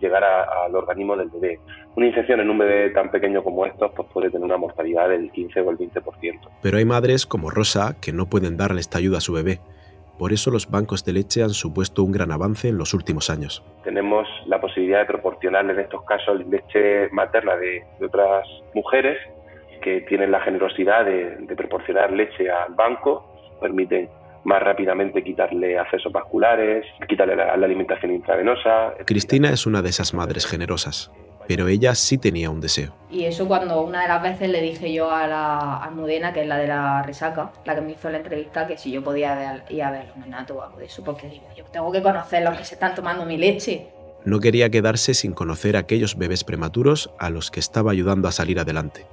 llegar 0.00 0.24
al 0.24 0.74
organismo 0.74 1.16
del 1.16 1.28
bebé. 1.30 1.60
Una 1.96 2.06
infección 2.06 2.40
en 2.40 2.50
un 2.50 2.58
bebé 2.58 2.90
tan 2.90 3.10
pequeño 3.10 3.42
como 3.42 3.66
estos 3.66 3.90
pues 3.94 4.08
puede 4.12 4.30
tener 4.30 4.44
una 4.44 4.56
mortalidad 4.56 5.08
del 5.08 5.30
15 5.30 5.60
o 5.60 5.70
el 5.70 5.78
20%. 5.78 6.48
Pero 6.62 6.78
hay 6.78 6.84
madres 6.84 7.26
como 7.26 7.50
Rosa 7.50 7.96
que 8.00 8.12
no 8.12 8.26
pueden 8.26 8.56
darle 8.56 8.80
esta 8.80 8.98
ayuda 8.98 9.18
a 9.18 9.20
su 9.20 9.32
bebé. 9.32 9.60
Por 10.18 10.32
eso 10.32 10.50
los 10.50 10.68
bancos 10.68 11.04
de 11.04 11.12
leche 11.12 11.44
han 11.44 11.50
supuesto 11.50 12.02
un 12.02 12.10
gran 12.10 12.32
avance 12.32 12.68
en 12.68 12.76
los 12.76 12.92
últimos 12.92 13.30
años. 13.30 13.62
Tenemos 13.84 14.26
la 14.46 14.60
posibilidad 14.60 15.00
de 15.00 15.06
proporcionarle 15.06 15.74
en 15.74 15.78
estos 15.78 16.02
casos 16.04 16.44
leche 16.46 17.08
materna 17.12 17.54
de, 17.56 17.84
otras 18.04 18.46
mujeres 18.74 19.16
que 19.80 20.00
tienen 20.02 20.32
la 20.32 20.40
generosidad 20.40 21.04
de, 21.04 21.36
de 21.36 21.54
proporcionar 21.54 22.12
leche 22.12 22.50
al 22.50 22.74
banco, 22.74 23.24
permiten 23.60 24.08
más 24.44 24.62
rápidamente 24.62 25.22
quitarle 25.22 25.78
accesos 25.78 26.12
vasculares, 26.12 26.84
quitarle 27.08 27.36
la, 27.36 27.52
alimentación 27.52 28.12
intravenosa. 28.12 28.94
Cristina 29.04 29.50
es 29.50 29.66
una 29.66 29.82
de 29.82 29.90
esas 29.90 30.14
madres 30.14 30.46
generosas, 30.46 31.10
pero 31.46 31.68
ella 31.68 31.94
sí 31.94 32.18
tenía 32.18 32.50
un 32.50 32.60
deseo. 32.60 32.94
Y 33.10 33.24
eso 33.24 33.46
cuando 33.46 33.82
una 33.82 34.02
de 34.02 34.08
las 34.08 34.22
veces 34.22 34.48
le 34.48 34.60
dije 34.60 34.92
yo 34.92 35.10
a 35.10 35.26
la 35.26 35.78
Almudena, 35.78 36.32
que 36.32 36.42
es 36.42 36.46
la 36.46 36.58
de 36.58 36.68
la 36.68 37.02
resaca, 37.02 37.52
la 37.64 37.74
que 37.74 37.80
me 37.80 37.92
hizo 37.92 38.10
la 38.10 38.18
entrevista, 38.18 38.66
que 38.66 38.78
si 38.78 38.90
yo 38.90 39.02
podía 39.02 39.64
ir 39.68 39.82
a 39.82 39.90
ver 39.90 40.06
un 40.14 40.22
nenato 40.22 40.56
o 40.56 40.62
algo 40.62 40.78
de 40.78 40.86
eso, 40.86 41.02
porque 41.04 41.28
digo, 41.28 41.46
yo 41.56 41.64
tengo 41.64 41.90
que 41.92 42.02
conocer 42.02 42.42
los 42.42 42.56
que 42.56 42.64
se 42.64 42.74
están 42.74 42.94
tomando 42.94 43.24
mi 43.24 43.36
leche. 43.36 43.88
No 44.24 44.40
quería 44.40 44.68
quedarse 44.68 45.14
sin 45.14 45.32
conocer 45.32 45.76
a 45.76 45.80
aquellos 45.80 46.16
bebés 46.18 46.44
prematuros 46.44 47.10
a 47.18 47.30
los 47.30 47.50
que 47.50 47.60
estaba 47.60 47.92
ayudando 47.92 48.28
a 48.28 48.32
salir 48.32 48.58
adelante 48.58 49.06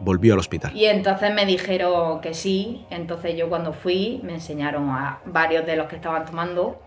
volvió 0.00 0.34
al 0.34 0.40
hospital. 0.40 0.74
Y 0.74 0.86
entonces 0.86 1.32
me 1.32 1.46
dijeron 1.46 2.20
que 2.20 2.34
sí, 2.34 2.84
entonces 2.90 3.36
yo 3.36 3.48
cuando 3.48 3.72
fui 3.72 4.20
me 4.22 4.34
enseñaron 4.34 4.90
a 4.90 5.20
varios 5.26 5.66
de 5.66 5.76
los 5.76 5.88
que 5.88 5.96
estaban 5.96 6.24
tomando 6.24 6.80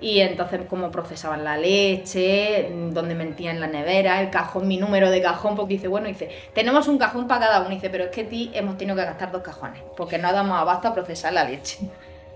y 0.00 0.20
entonces 0.20 0.60
cómo 0.68 0.90
procesaban 0.92 1.42
la 1.42 1.56
leche, 1.56 2.70
dónde 2.90 3.16
mentían 3.16 3.56
en 3.56 3.60
la 3.60 3.66
nevera, 3.66 4.20
el 4.20 4.30
cajón, 4.30 4.68
mi 4.68 4.76
número 4.76 5.10
de 5.10 5.20
cajón, 5.20 5.56
porque 5.56 5.74
dice, 5.74 5.88
bueno, 5.88 6.06
dice, 6.06 6.30
tenemos 6.54 6.86
un 6.86 6.98
cajón 6.98 7.26
para 7.26 7.46
cada 7.46 7.60
uno, 7.60 7.70
dice, 7.70 7.90
pero 7.90 8.04
es 8.04 8.10
que 8.10 8.22
ti 8.22 8.50
hemos 8.54 8.78
tenido 8.78 8.96
que 8.96 9.04
gastar 9.04 9.32
dos 9.32 9.42
cajones, 9.42 9.82
porque 9.96 10.18
no 10.18 10.32
damos 10.32 10.56
abasto 10.56 10.88
a 10.88 10.94
procesar 10.94 11.32
la 11.32 11.44
leche. 11.44 11.78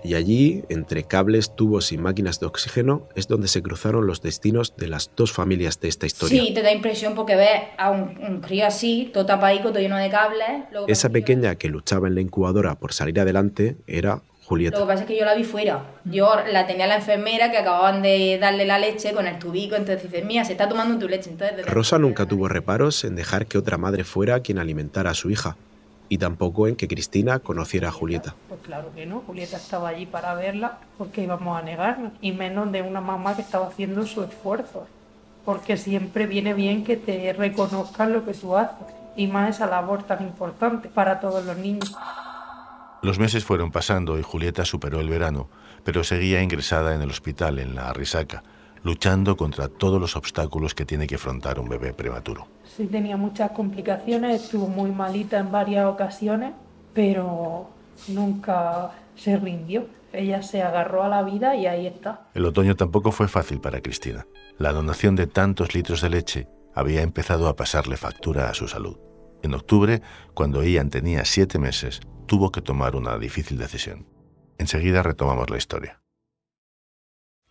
Y 0.04 0.14
allí, 0.14 0.64
entre 0.68 1.04
cables, 1.04 1.54
tubos 1.54 1.92
y 1.92 1.98
máquinas 1.98 2.40
de 2.40 2.46
oxígeno, 2.46 3.08
es 3.14 3.28
donde 3.28 3.48
se 3.48 3.62
cruzaron 3.62 4.06
los 4.06 4.20
destinos 4.20 4.74
de 4.76 4.88
las 4.88 5.10
dos 5.16 5.32
familias 5.32 5.80
de 5.80 5.88
esta 5.88 6.06
historia. 6.06 6.42
Sí, 6.42 6.52
te 6.54 6.62
da 6.62 6.72
impresión 6.72 7.14
porque 7.14 7.36
ves 7.36 7.60
a 7.78 7.90
un, 7.90 8.40
crío 8.40 8.66
así, 8.66 9.10
todo 9.12 9.26
tapadico, 9.26 9.68
todo 9.68 9.80
lleno 9.80 9.96
de 9.96 10.10
cables. 10.10 10.64
Esa 10.88 11.10
pequeña 11.10 11.54
que 11.54 11.68
luchaba 11.68 12.08
en 12.08 12.14
la 12.14 12.20
incubadora 12.20 12.74
por 12.74 12.92
salir 12.92 13.20
adelante 13.20 13.76
era 13.86 14.22
Julieta. 14.44 14.78
Lo 14.78 14.86
que 14.86 14.92
pasa 14.92 15.02
es 15.02 15.08
que 15.08 15.16
yo 15.16 15.24
la 15.24 15.34
vi 15.34 15.44
fuera. 15.44 15.84
Yo 16.04 16.34
la 16.50 16.66
tenía 16.66 16.88
la 16.88 16.96
enfermera 16.96 17.52
que 17.52 17.58
acababan 17.58 18.02
de 18.02 18.38
darle 18.40 18.66
la 18.66 18.78
leche 18.78 19.12
con 19.12 19.26
el 19.26 19.38
tubico, 19.38 19.76
entonces 19.76 20.02
dices, 20.02 20.24
mía, 20.24 20.44
se 20.44 20.52
está 20.52 20.68
tomando 20.68 20.98
tu 20.98 21.08
leche. 21.08 21.30
Entonces, 21.30 21.64
Rosa 21.64 21.98
nunca 21.98 22.26
tuvo 22.26 22.48
reparos 22.48 23.04
en 23.04 23.14
dejar 23.14 23.46
que 23.46 23.56
otra 23.56 23.78
madre 23.78 24.02
fuera 24.02 24.40
quien 24.40 24.58
alimentara 24.58 25.10
a 25.10 25.14
su 25.14 25.30
hija 25.30 25.56
y 26.12 26.18
tampoco 26.18 26.68
en 26.68 26.76
que 26.76 26.88
Cristina 26.88 27.38
conociera 27.38 27.88
a 27.88 27.90
Julieta. 27.90 28.34
Pues 28.50 28.60
claro 28.60 28.92
que 28.94 29.06
no, 29.06 29.20
Julieta 29.20 29.56
estaba 29.56 29.88
allí 29.88 30.04
para 30.04 30.34
verla 30.34 30.76
porque 30.98 31.22
íbamos 31.22 31.58
a 31.58 31.62
negarnos, 31.62 32.12
y 32.20 32.32
menos 32.32 32.70
de 32.70 32.82
una 32.82 33.00
mamá 33.00 33.34
que 33.34 33.40
estaba 33.40 33.68
haciendo 33.68 34.04
su 34.04 34.22
esfuerzo, 34.22 34.86
porque 35.46 35.78
siempre 35.78 36.26
viene 36.26 36.52
bien 36.52 36.84
que 36.84 36.98
te 36.98 37.32
reconozcan 37.32 38.12
lo 38.12 38.26
que 38.26 38.34
tú 38.34 38.54
haces, 38.58 38.76
y 39.16 39.26
más 39.26 39.56
esa 39.56 39.66
labor 39.66 40.02
tan 40.02 40.22
importante 40.22 40.90
para 40.90 41.18
todos 41.18 41.46
los 41.46 41.56
niños. 41.56 41.96
Los 43.00 43.18
meses 43.18 43.46
fueron 43.46 43.72
pasando 43.72 44.18
y 44.18 44.22
Julieta 44.22 44.66
superó 44.66 45.00
el 45.00 45.08
verano, 45.08 45.48
pero 45.82 46.04
seguía 46.04 46.42
ingresada 46.42 46.94
en 46.94 47.00
el 47.00 47.08
hospital 47.08 47.58
en 47.58 47.74
la 47.74 47.90
Risaca, 47.94 48.42
luchando 48.82 49.36
contra 49.36 49.68
todos 49.68 50.00
los 50.00 50.16
obstáculos 50.16 50.74
que 50.74 50.84
tiene 50.84 51.06
que 51.06 51.16
afrontar 51.16 51.58
un 51.58 51.68
bebé 51.68 51.92
prematuro 51.92 52.46
sí 52.76 52.86
tenía 52.86 53.16
muchas 53.16 53.50
complicaciones, 53.52 54.42
estuvo 54.42 54.68
muy 54.68 54.90
malita 54.90 55.38
en 55.38 55.52
varias 55.52 55.86
ocasiones, 55.86 56.52
pero 56.94 57.68
nunca 58.08 58.92
se 59.16 59.36
rindió. 59.36 59.86
Ella 60.12 60.42
se 60.42 60.62
agarró 60.62 61.02
a 61.02 61.08
la 61.08 61.22
vida 61.22 61.56
y 61.56 61.66
ahí 61.66 61.86
está. 61.86 62.28
El 62.34 62.44
otoño 62.44 62.76
tampoco 62.76 63.12
fue 63.12 63.28
fácil 63.28 63.60
para 63.60 63.80
Cristina. 63.80 64.26
La 64.58 64.72
donación 64.72 65.16
de 65.16 65.26
tantos 65.26 65.74
litros 65.74 66.02
de 66.02 66.10
leche 66.10 66.48
había 66.74 67.02
empezado 67.02 67.48
a 67.48 67.56
pasarle 67.56 67.96
factura 67.96 68.50
a 68.50 68.54
su 68.54 68.68
salud. 68.68 68.98
En 69.42 69.54
octubre, 69.54 70.02
cuando 70.34 70.62
Ian 70.62 70.90
tenía 70.90 71.24
siete 71.24 71.58
meses, 71.58 72.00
tuvo 72.26 72.52
que 72.52 72.60
tomar 72.60 72.94
una 72.94 73.18
difícil 73.18 73.58
decisión. 73.58 74.06
Enseguida 74.58 75.02
retomamos 75.02 75.50
la 75.50 75.56
historia. 75.56 76.01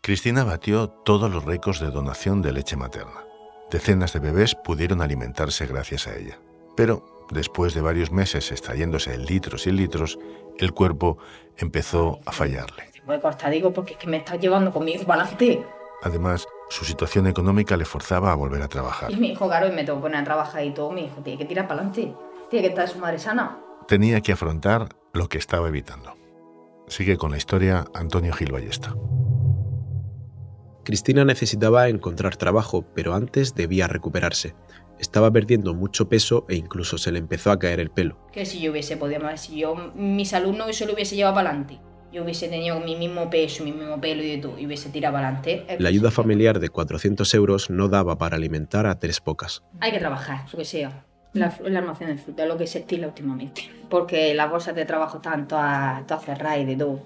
Cristina 0.03 0.43
batió 0.43 0.89
todos 0.89 1.31
los 1.31 1.45
récords 1.45 1.79
de 1.79 1.91
donación 1.91 2.41
de 2.41 2.51
leche 2.51 2.75
materna. 2.75 3.23
Decenas 3.69 4.13
de 4.13 4.19
bebés 4.19 4.55
pudieron 4.55 4.99
alimentarse 4.99 5.67
gracias 5.67 6.07
a 6.07 6.17
ella. 6.17 6.39
Pero, 6.75 7.27
después 7.29 7.75
de 7.75 7.81
varios 7.81 8.11
meses 8.11 8.51
extrayéndose 8.51 9.15
litros 9.19 9.67
y 9.67 9.71
litros, 9.71 10.17
el 10.57 10.73
cuerpo 10.73 11.19
empezó 11.55 12.19
a 12.25 12.31
fallarle. 12.31 12.89
Muy 13.05 13.19
digo, 13.51 13.73
porque 13.73 13.93
es 13.93 13.99
que 13.99 14.07
me 14.07 14.17
está 14.17 14.37
llevando 14.37 14.71
conmigo 14.71 15.03
para 15.03 15.21
adelante. 15.21 15.63
Además, 16.01 16.47
su 16.69 16.83
situación 16.83 17.27
económica 17.27 17.77
le 17.77 17.85
forzaba 17.85 18.31
a 18.31 18.35
volver 18.35 18.63
a 18.63 18.67
trabajar. 18.67 19.11
Y 19.11 19.17
mi 19.17 19.33
hijo, 19.33 19.47
claro, 19.47 19.67
y 19.67 19.71
me 19.71 19.83
tengo 19.83 19.99
que 19.99 20.03
poner 20.03 20.21
a 20.21 20.23
trabajar 20.23 20.65
y 20.65 20.73
todo. 20.73 20.89
Mi 20.89 21.05
hijo 21.05 21.21
tiene 21.21 21.37
que 21.37 21.45
tirar 21.45 21.67
para 21.67 21.81
adelante. 21.81 22.11
Tiene 22.49 22.63
que 22.63 22.69
estar 22.69 22.89
su 22.89 22.97
madre 22.97 23.19
sana. 23.19 23.59
Tenía 23.87 24.19
que 24.21 24.31
afrontar 24.31 24.89
lo 25.13 25.29
que 25.29 25.37
estaba 25.37 25.67
evitando. 25.67 26.15
Sigue 26.87 27.17
con 27.17 27.29
la 27.29 27.37
historia 27.37 27.85
Antonio 27.93 28.33
Gil 28.33 28.51
Ballesta. 28.51 28.95
Cristina 30.83 31.25
necesitaba 31.25 31.89
encontrar 31.89 32.37
trabajo, 32.37 32.83
pero 32.95 33.13
antes 33.13 33.53
debía 33.53 33.87
recuperarse. 33.87 34.55
Estaba 34.99 35.31
perdiendo 35.31 35.73
mucho 35.73 36.09
peso 36.09 36.45
e 36.49 36.55
incluso 36.55 36.97
se 36.97 37.11
le 37.11 37.19
empezó 37.19 37.51
a 37.51 37.59
caer 37.59 37.79
el 37.79 37.89
pelo. 37.89 38.17
Que 38.31 38.45
si 38.45 38.59
yo 38.61 38.71
hubiese 38.71 38.97
podido, 38.97 39.21
si 39.37 39.59
yo, 39.59 39.75
mi 39.95 40.25
salud 40.25 40.55
no 40.55 40.71
se 40.73 40.85
lo 40.85 40.93
hubiese 40.93 41.15
llevado 41.15 41.35
para 41.35 41.49
adelante, 41.49 41.79
yo 42.11 42.23
hubiese 42.23 42.49
tenido 42.49 42.79
mi 42.79 42.95
mismo 42.95 43.29
peso, 43.29 43.63
mi 43.63 43.71
mismo 43.71 43.99
pelo 44.01 44.21
y 44.23 44.31
de 44.31 44.37
todo, 44.39 44.59
y 44.59 44.65
hubiese 44.65 44.89
tirado 44.89 45.13
para 45.13 45.29
adelante. 45.29 45.65
La 45.79 45.89
ayuda 45.89 46.11
familiar 46.11 46.59
de 46.59 46.69
400 46.69 47.33
euros 47.33 47.69
no 47.69 47.87
daba 47.87 48.17
para 48.17 48.35
alimentar 48.35 48.85
a 48.85 48.99
tres 48.99 49.21
pocas. 49.21 49.63
Hay 49.79 49.91
que 49.91 49.99
trabajar, 49.99 50.45
lo 50.51 50.57
que 50.57 50.65
sea. 50.65 51.05
La, 51.33 51.55
la 51.63 51.79
almacén 51.79 52.07
de 52.07 52.17
fruta, 52.17 52.45
lo 52.45 52.57
que 52.57 52.67
se 52.67 52.79
estila 52.79 53.07
últimamente. 53.07 53.71
Porque 53.89 54.33
las 54.33 54.51
bolsas 54.51 54.75
de 54.75 54.85
trabajo 54.85 55.17
están 55.17 55.47
todas, 55.47 56.05
todas 56.05 56.25
cerradas 56.25 56.59
y 56.59 56.65
de 56.65 56.75
todo. 56.75 56.99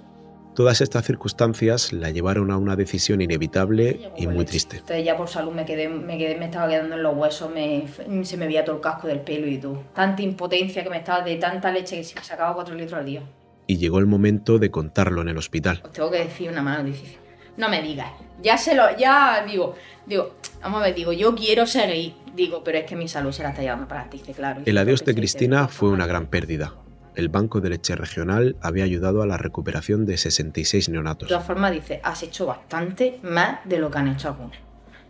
Todas 0.56 0.80
estas 0.80 1.04
circunstancias 1.04 1.92
la 1.92 2.12
llevaron 2.12 2.50
a 2.50 2.58
una 2.58 2.78
decisión 2.78 3.22
inevitable 3.22 4.14
y 4.16 4.26
muy 4.26 4.46
triste. 4.46 4.78
Entonces 4.78 5.04
ya 5.04 5.18
por 5.18 5.28
salud 5.28 5.52
me 5.52 5.66
quedé, 5.66 5.90
me 5.90 6.18
quedé, 6.18 6.38
me 6.38 6.46
estaba 6.46 6.70
quedando 6.70 6.96
en 6.96 7.04
los 7.04 7.14
huesos, 7.14 7.52
me, 7.54 7.86
se 8.24 8.38
me 8.38 8.48
veía 8.48 8.64
todo 8.64 8.78
el 8.78 8.82
casco 8.82 9.08
del 9.08 9.20
pelo 9.20 9.48
y 9.48 9.58
todo. 9.58 9.84
Tanta 9.94 10.22
impotencia 10.22 10.82
que 10.82 10.90
me 10.90 11.00
estaba 11.00 11.26
de 11.26 11.36
tanta 11.36 11.74
leche 11.74 11.98
que 11.98 12.06
se 12.06 12.16
me 12.16 12.24
sacaba 12.24 12.54
4 12.56 12.74
litros 12.74 12.98
al 12.98 13.06
día. 13.06 13.22
Y 13.68 13.80
llegó 13.80 14.00
el 14.00 14.06
momento 14.06 14.58
de 14.58 14.72
contarlo 14.72 15.22
en 15.24 15.28
el 15.28 15.38
hospital. 15.38 15.82
Os 15.84 15.92
tengo 15.92 16.10
que 16.10 16.20
decir 16.20 16.50
una 16.50 16.62
mala 16.62 16.84
noticia. 16.84 17.20
No 17.58 17.68
me 17.68 17.82
digas. 17.82 18.12
Ya 18.42 18.58
se 18.58 18.76
lo, 18.76 18.96
ya 18.98 19.44
digo, 19.46 19.76
digo, 20.06 20.36
vamos 20.62 20.80
a 20.80 20.86
ver, 20.86 20.96
digo, 20.96 21.12
yo 21.12 21.36
quiero 21.36 21.68
seguir. 21.68 22.14
Digo, 22.34 22.64
pero 22.64 22.78
es 22.78 22.86
que 22.86 22.96
mi 22.96 23.10
salud 23.10 23.34
se 23.34 23.44
la 23.44 23.50
está 23.50 23.62
llevando 23.62 23.90
para 23.90 24.10
ti, 24.10 24.20
claro. 24.34 24.62
El 24.66 24.78
adiós 24.78 25.04
de 25.04 25.16
Cristina 25.16 25.68
fue 25.68 25.90
una 25.90 26.06
gran 26.06 26.28
pérdida 26.28 26.76
el 27.15 27.29
Banco 27.29 27.62
de 27.62 27.69
Leche 27.69 27.95
Regional 27.95 28.55
había 28.62 28.84
ayudado 28.84 29.22
a 29.22 29.25
la 29.25 29.38
recuperación 29.38 30.05
de 30.05 30.17
66 30.17 30.89
neonatos. 30.89 31.27
De 31.27 31.34
todas 31.34 31.48
formas, 31.48 31.72
dice, 31.72 32.00
has 32.03 32.24
hecho 32.24 32.45
bastante 32.45 33.19
más 33.24 33.60
de 33.65 33.79
lo 33.79 33.89
que 33.89 33.98
han 33.98 34.07
hecho 34.07 34.29
algunas. 34.29 34.57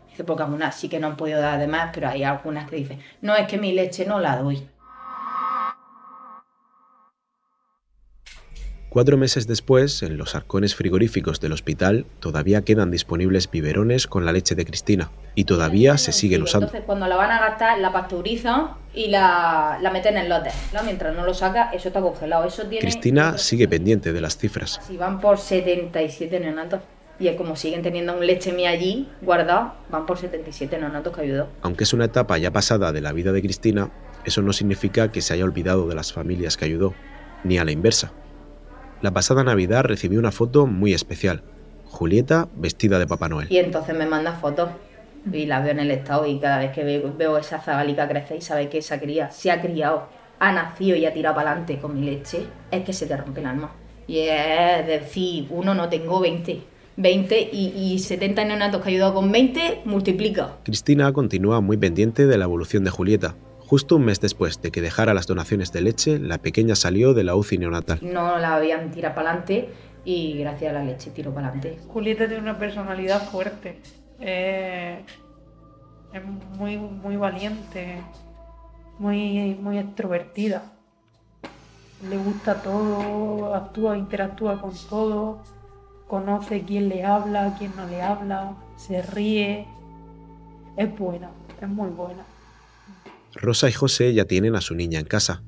Dice, 0.10 0.24
porque 0.24 0.44
algunas 0.44 0.76
sí 0.76 0.88
que 0.88 1.00
no 1.00 1.08
han 1.08 1.18
podido 1.18 1.42
dar 1.42 1.60
de 1.60 1.68
más, 1.68 1.92
pero 1.94 2.08
hay 2.08 2.24
algunas 2.24 2.70
que 2.70 2.78
dicen, 2.78 3.00
no, 3.22 3.36
es 3.36 3.48
que 3.48 3.58
mi 3.58 3.74
leche 3.74 4.06
no 4.06 4.20
la 4.20 4.38
doy. 4.38 4.68
Cuatro 8.96 9.18
meses 9.18 9.46
después, 9.46 10.04
en 10.04 10.18
los 10.18 10.36
arcones 10.36 10.74
frigoríficos 10.74 11.42
del 11.42 11.52
hospital, 11.52 12.06
todavía 12.22 12.62
quedan 12.62 12.92
disponibles 12.92 13.52
biberones 13.52 14.08
con 14.08 14.24
la 14.24 14.32
leche 14.32 14.56
de 14.56 14.64
Cristina 14.64 15.12
y 15.36 15.44
todavía 15.44 15.98
se 15.98 16.14
siguen 16.14 16.44
usando. 16.44 16.68
Entonces, 16.68 16.86
cuando 16.86 17.06
la 17.06 17.18
van 17.18 17.30
a 17.30 17.42
gastar, 17.42 17.78
la 17.80 17.92
pasteurizan 17.92 18.70
y 18.94 19.08
la, 19.08 19.80
la 19.82 19.92
meten 19.92 20.16
en 20.16 20.30
lotes. 20.30 20.54
¿no? 20.74 20.82
Mientras 20.84 21.14
no 21.14 21.26
lo 21.26 21.34
saca, 21.34 21.72
eso 21.74 21.90
está 21.90 22.00
congelado. 22.00 22.46
Eso 22.46 22.64
tiene, 22.68 22.80
Cristina 22.80 23.38
sigue 23.38 23.68
pendiente 23.68 24.14
de 24.14 24.22
las 24.22 24.38
cifras. 24.38 24.80
Si 24.88 24.96
van 24.96 25.20
por 25.20 25.40
77 25.40 26.40
neonatos. 26.40 26.80
Y 27.20 27.28
es 27.28 27.36
como 27.36 27.58
siguen 27.58 27.82
teniendo 27.82 28.18
un 28.18 28.26
leche 28.26 28.54
mía 28.54 28.70
allí 28.70 29.10
guardado, 29.22 29.74
van 29.90 30.06
por 30.06 30.18
77 30.18 30.78
neonatos 30.78 31.14
que 31.14 31.20
ayudó. 31.20 31.50
Aunque 31.64 31.84
es 31.84 31.92
una 31.92 32.06
etapa 32.06 32.38
ya 32.38 32.52
pasada 32.52 32.94
de 32.94 33.02
la 33.02 33.12
vida 33.12 33.34
de 33.34 33.42
Cristina, 33.42 33.92
eso 34.24 34.42
no 34.42 34.54
significa 34.54 35.12
que 35.12 35.20
se 35.20 35.34
haya 35.34 35.44
olvidado 35.44 35.86
de 35.90 35.96
las 35.96 36.14
familias 36.14 36.56
que 36.56 36.64
ayudó, 36.64 36.94
ni 37.44 37.58
a 37.58 37.66
la 37.66 37.72
inversa. 37.72 38.14
La 39.06 39.12
pasada 39.12 39.44
Navidad 39.44 39.84
recibí 39.84 40.18
una 40.18 40.32
foto 40.32 40.66
muy 40.66 40.92
especial. 40.92 41.44
Julieta 41.84 42.50
vestida 42.56 42.98
de 42.98 43.06
Papá 43.06 43.30
Noel. 43.30 43.46
Y 43.52 43.60
entonces 43.60 43.96
me 43.96 44.08
manda 44.08 44.34
fotos 44.34 44.72
y 45.32 45.46
las 45.46 45.64
veo 45.64 45.74
en 45.74 45.80
el 45.82 45.92
estado 45.92 46.26
y 46.26 46.40
cada 46.40 46.58
vez 46.58 46.72
que 46.72 46.84
veo, 46.84 47.14
veo 47.16 47.38
esa 47.38 47.62
zabalica 47.62 48.08
crecer 48.08 48.38
y 48.38 48.42
sabe 48.42 48.68
que 48.68 48.80
esa 48.80 49.00
cría 49.00 49.30
se 49.30 49.52
ha 49.52 49.62
criado, 49.62 50.08
ha 50.40 50.52
nacido 50.52 50.98
y 50.98 51.06
ha 51.06 51.14
tirado 51.14 51.36
para 51.36 51.52
adelante 51.52 51.78
con 51.78 51.94
mi 51.94 52.04
leche, 52.04 52.48
es 52.72 52.84
que 52.84 52.94
se 52.94 53.06
te 53.06 53.16
rompe 53.16 53.42
el 53.42 53.46
alma. 53.46 53.76
Y 54.08 54.22
es 54.22 54.88
decir, 54.88 55.50
uno 55.52 55.76
no 55.76 55.88
tengo 55.88 56.20
20. 56.20 56.64
20 56.98 57.50
y, 57.54 57.74
y 57.76 58.00
70 58.00 58.44
neonatos 58.44 58.82
que 58.82 58.90
ha 58.90 58.92
ayudado 58.92 59.14
con 59.14 59.32
20, 59.32 59.84
multiplica. 59.86 60.56
Cristina 60.64 61.14
continúa 61.14 61.62
muy 61.62 61.78
pendiente 61.78 62.26
de 62.26 62.40
la 62.40 62.46
evolución 62.46 62.84
de 62.84 62.90
Julieta. 62.90 63.36
Justo 63.68 63.96
un 63.96 64.06
mes 64.06 64.22
después 64.22 64.62
de 64.62 64.72
que 64.72 64.82
dejara 64.82 65.16
las 65.16 65.26
donaciones 65.26 65.72
de 65.72 65.82
leche, 65.82 66.20
la 66.20 66.38
pequeña 66.38 66.76
salió 66.76 67.16
de 67.16 67.24
la 67.24 67.36
UCI 67.36 67.58
neonatal. 67.58 68.00
No 68.02 68.38
la 68.38 68.56
habían 68.56 68.92
tirado 68.92 69.16
para 69.16 69.32
adelante 69.32 69.70
y 70.04 70.38
gracias 70.38 70.70
a 70.70 70.74
la 70.74 70.84
leche 70.84 71.10
tiró 71.10 71.34
para 71.34 71.48
adelante. 71.48 71.80
Julieta 71.88 72.28
tiene 72.28 72.44
una 72.44 72.60
personalidad 72.60 73.28
fuerte. 73.28 73.82
Eh, 74.20 75.04
es 76.14 76.24
muy, 76.58 76.78
muy 76.78 77.18
valiente, 77.18 78.02
muy, 79.00 79.56
muy 79.56 79.80
extrovertida. 79.80 80.72
Le 82.08 82.18
gusta 82.18 82.62
todo, 82.62 83.56
actúa, 83.56 83.98
interactúa 83.98 84.62
con 84.62 84.74
todo, 84.88 85.40
conoce 86.08 86.62
quién 86.62 86.88
le 86.88 87.04
habla, 87.04 87.56
quién 87.58 87.74
no 87.76 87.88
le 87.88 88.00
habla, 88.04 88.54
se 88.76 89.02
ríe. 89.02 89.66
Es 90.78 90.96
buena, 90.96 91.32
es 91.60 91.68
muy 91.68 91.90
buena. 91.90 92.24
Rosa 93.36 93.70
y 93.70 93.74
José 93.74 94.14
ya 94.14 94.26
tienen 94.26 94.56
a 94.56 94.62
su 94.62 94.76
niña 94.76 95.00
en 95.00 95.06
casa. 95.06 95.44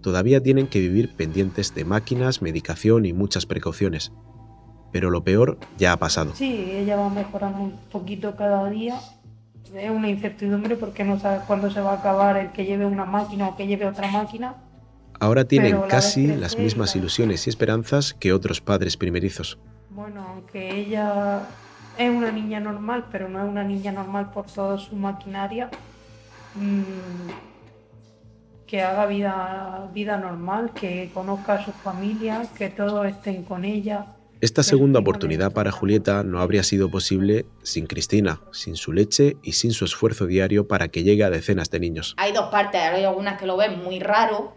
Todavía 0.00 0.42
tienen 0.42 0.66
que 0.66 0.80
vivir 0.80 1.14
pendientes 1.14 1.74
de 1.74 1.84
máquinas, 1.84 2.42
medicación 2.42 3.04
y 3.04 3.12
muchas 3.12 3.46
precauciones. 3.46 4.12
Pero 4.92 5.10
lo 5.10 5.24
peor 5.24 5.58
ya 5.78 5.92
ha 5.92 5.96
pasado. 5.96 6.34
Sí, 6.34 6.70
ella 6.70 6.96
va 6.96 7.08
mejorando 7.08 7.60
un 7.60 7.78
poquito 7.90 8.36
cada 8.36 8.68
día. 8.68 8.98
Es 9.74 9.90
una 9.90 10.08
incertidumbre 10.08 10.76
porque 10.76 11.02
no 11.04 11.18
sabes 11.18 11.42
cuándo 11.46 11.70
se 11.70 11.80
va 11.80 11.92
a 11.92 11.98
acabar 11.98 12.36
el 12.36 12.52
que 12.52 12.64
lleve 12.64 12.84
una 12.84 13.04
máquina 13.04 13.48
o 13.48 13.56
que 13.56 13.66
lleve 13.66 13.86
otra 13.86 14.10
máquina. 14.10 14.56
Ahora 15.18 15.44
tienen 15.44 15.80
la 15.80 15.88
casi 15.88 16.26
vez 16.26 16.40
las 16.40 16.54
crecer, 16.54 16.64
mismas 16.64 16.96
ilusiones 16.96 17.46
y 17.46 17.50
esperanzas 17.50 18.12
que 18.14 18.32
otros 18.32 18.60
padres 18.60 18.96
primerizos. 18.96 19.58
Bueno, 19.90 20.26
aunque 20.28 20.80
ella 20.80 21.42
es 21.96 22.10
una 22.10 22.32
niña 22.32 22.60
normal, 22.60 23.06
pero 23.10 23.28
no 23.28 23.42
es 23.42 23.48
una 23.48 23.62
niña 23.62 23.92
normal 23.92 24.30
por 24.30 24.46
toda 24.46 24.78
su 24.78 24.96
maquinaria, 24.96 25.70
mm, 26.54 27.30
que 28.66 28.80
haga 28.80 29.04
vida, 29.04 29.90
vida 29.92 30.16
normal, 30.16 30.72
que 30.72 31.10
conozca 31.12 31.54
a 31.54 31.64
su 31.64 31.72
familia, 31.72 32.46
que 32.56 32.70
todos 32.70 33.06
estén 33.06 33.42
con 33.44 33.64
ella. 33.66 34.06
Esta 34.40 34.62
segunda 34.62 34.98
oportunidad 34.98 35.52
para 35.52 35.70
Julieta 35.70 36.24
no 36.24 36.40
habría 36.40 36.64
sido 36.64 36.90
posible 36.90 37.44
sin 37.62 37.86
Cristina, 37.86 38.40
sin 38.50 38.74
su 38.74 38.92
leche 38.92 39.36
y 39.42 39.52
sin 39.52 39.72
su 39.72 39.84
esfuerzo 39.84 40.26
diario 40.26 40.66
para 40.66 40.88
que 40.88 41.04
llegue 41.04 41.22
a 41.22 41.30
decenas 41.30 41.70
de 41.70 41.78
niños. 41.78 42.14
Hay 42.16 42.32
dos 42.32 42.46
partes, 42.50 42.80
hay 42.80 43.04
algunas 43.04 43.38
que 43.38 43.46
lo 43.46 43.56
ven 43.56 43.84
muy 43.84 44.00
raro. 44.00 44.54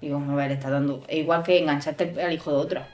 Digo, 0.00 0.16
a 0.16 0.34
ver, 0.34 0.48
le 0.48 0.54
está 0.54 0.70
dando. 0.70 1.04
Es 1.06 1.18
igual 1.18 1.44
que 1.44 1.58
engancharte 1.58 2.20
al 2.20 2.32
hijo 2.32 2.50
de 2.50 2.56
otra. 2.56 2.88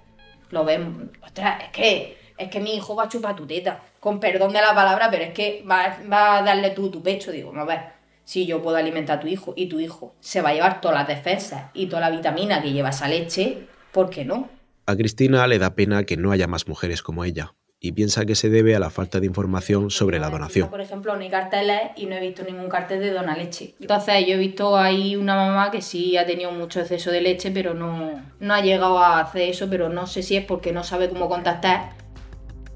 Lo 0.51 0.65
ven, 0.65 1.11
ostras, 1.25 1.63
es 1.63 1.71
que, 1.71 2.19
es 2.37 2.49
que 2.51 2.61
mi 2.61 2.75
hijo 2.75 2.95
va 2.95 3.05
a 3.05 3.09
chupar 3.09 3.35
tu 3.35 3.47
teta. 3.47 3.83
Con 3.99 4.21
perdón 4.21 4.53
de 4.53 4.61
la 4.61 4.75
palabra, 4.75 5.09
pero 5.11 5.23
es 5.23 5.33
que 5.33 5.65
va, 5.65 5.97
va 6.13 6.39
a 6.39 6.43
darle 6.43 6.71
tú 6.71 6.91
tu 6.91 7.03
pecho. 7.03 7.33
Digo, 7.33 7.55
a 7.57 7.65
ver, 7.65 7.96
si 8.27 8.45
yo 8.45 8.61
puedo 8.61 8.77
alimentar 8.77 9.19
a 9.19 9.21
tu 9.21 9.29
hijo 9.29 9.55
y 9.57 9.69
tu 9.69 9.79
hijo 9.79 10.17
se 10.19 10.43
va 10.43 10.49
a 10.51 10.53
llevar 10.53 10.81
todas 10.81 10.99
las 10.99 11.07
defensas 11.07 11.71
y 11.75 11.87
toda 11.87 12.01
la 12.01 12.11
vitamina 12.11 12.61
que 12.61 12.73
lleva 12.73 12.91
esa 12.91 13.07
leche, 13.07 13.69
¿por 13.93 14.11
qué 14.11 14.25
no? 14.25 14.49
A 14.85 14.97
Cristina 14.97 15.47
le 15.47 15.61
da 15.61 15.75
pena 15.77 16.03
que 16.03 16.17
no 16.17 16.33
haya 16.33 16.49
más 16.49 16.67
mujeres 16.67 17.03
como 17.03 17.25
ella 17.25 17.55
y 17.79 17.93
piensa 17.93 18.25
que 18.25 18.35
se 18.35 18.51
debe 18.51 18.75
a 18.75 18.81
la 18.81 18.91
falta 18.91 19.21
de 19.21 19.27
información 19.27 19.91
sobre 19.91 20.19
la 20.19 20.29
donación. 20.29 20.71
Por 20.71 20.81
ejemplo, 20.81 21.15
no 21.15 21.23
hay 21.23 21.29
carteles 21.29 21.93
y 21.95 22.07
no 22.07 22.17
he 22.17 22.21
visto 22.21 22.43
ningún 22.43 22.69
cartel 22.69 22.99
de 22.99 23.13
dona 23.13 23.37
leche. 23.37 23.77
Entonces, 23.81 24.27
yo 24.27 24.35
he 24.35 24.39
visto 24.39 24.77
ahí 24.77 25.15
una 25.15 25.37
mamá 25.37 25.71
que 25.71 25.81
sí 25.81 26.17
ha 26.17 26.27
tenido 26.27 26.51
mucho 26.51 26.81
exceso 26.81 27.13
de 27.13 27.21
leche, 27.21 27.53
pero 27.53 27.75
no, 27.75 28.21
no 28.41 28.55
ha 28.55 28.61
llegado 28.61 28.99
a 28.99 29.21
hacer 29.21 29.43
eso, 29.43 29.69
pero 29.71 29.89
no 29.89 30.07
sé 30.09 30.23
si 30.25 30.37
es 30.37 30.45
porque 30.45 30.73
no 30.73 30.83
sabe 30.83 31.09
cómo 31.09 31.29
contactar. 31.29 31.91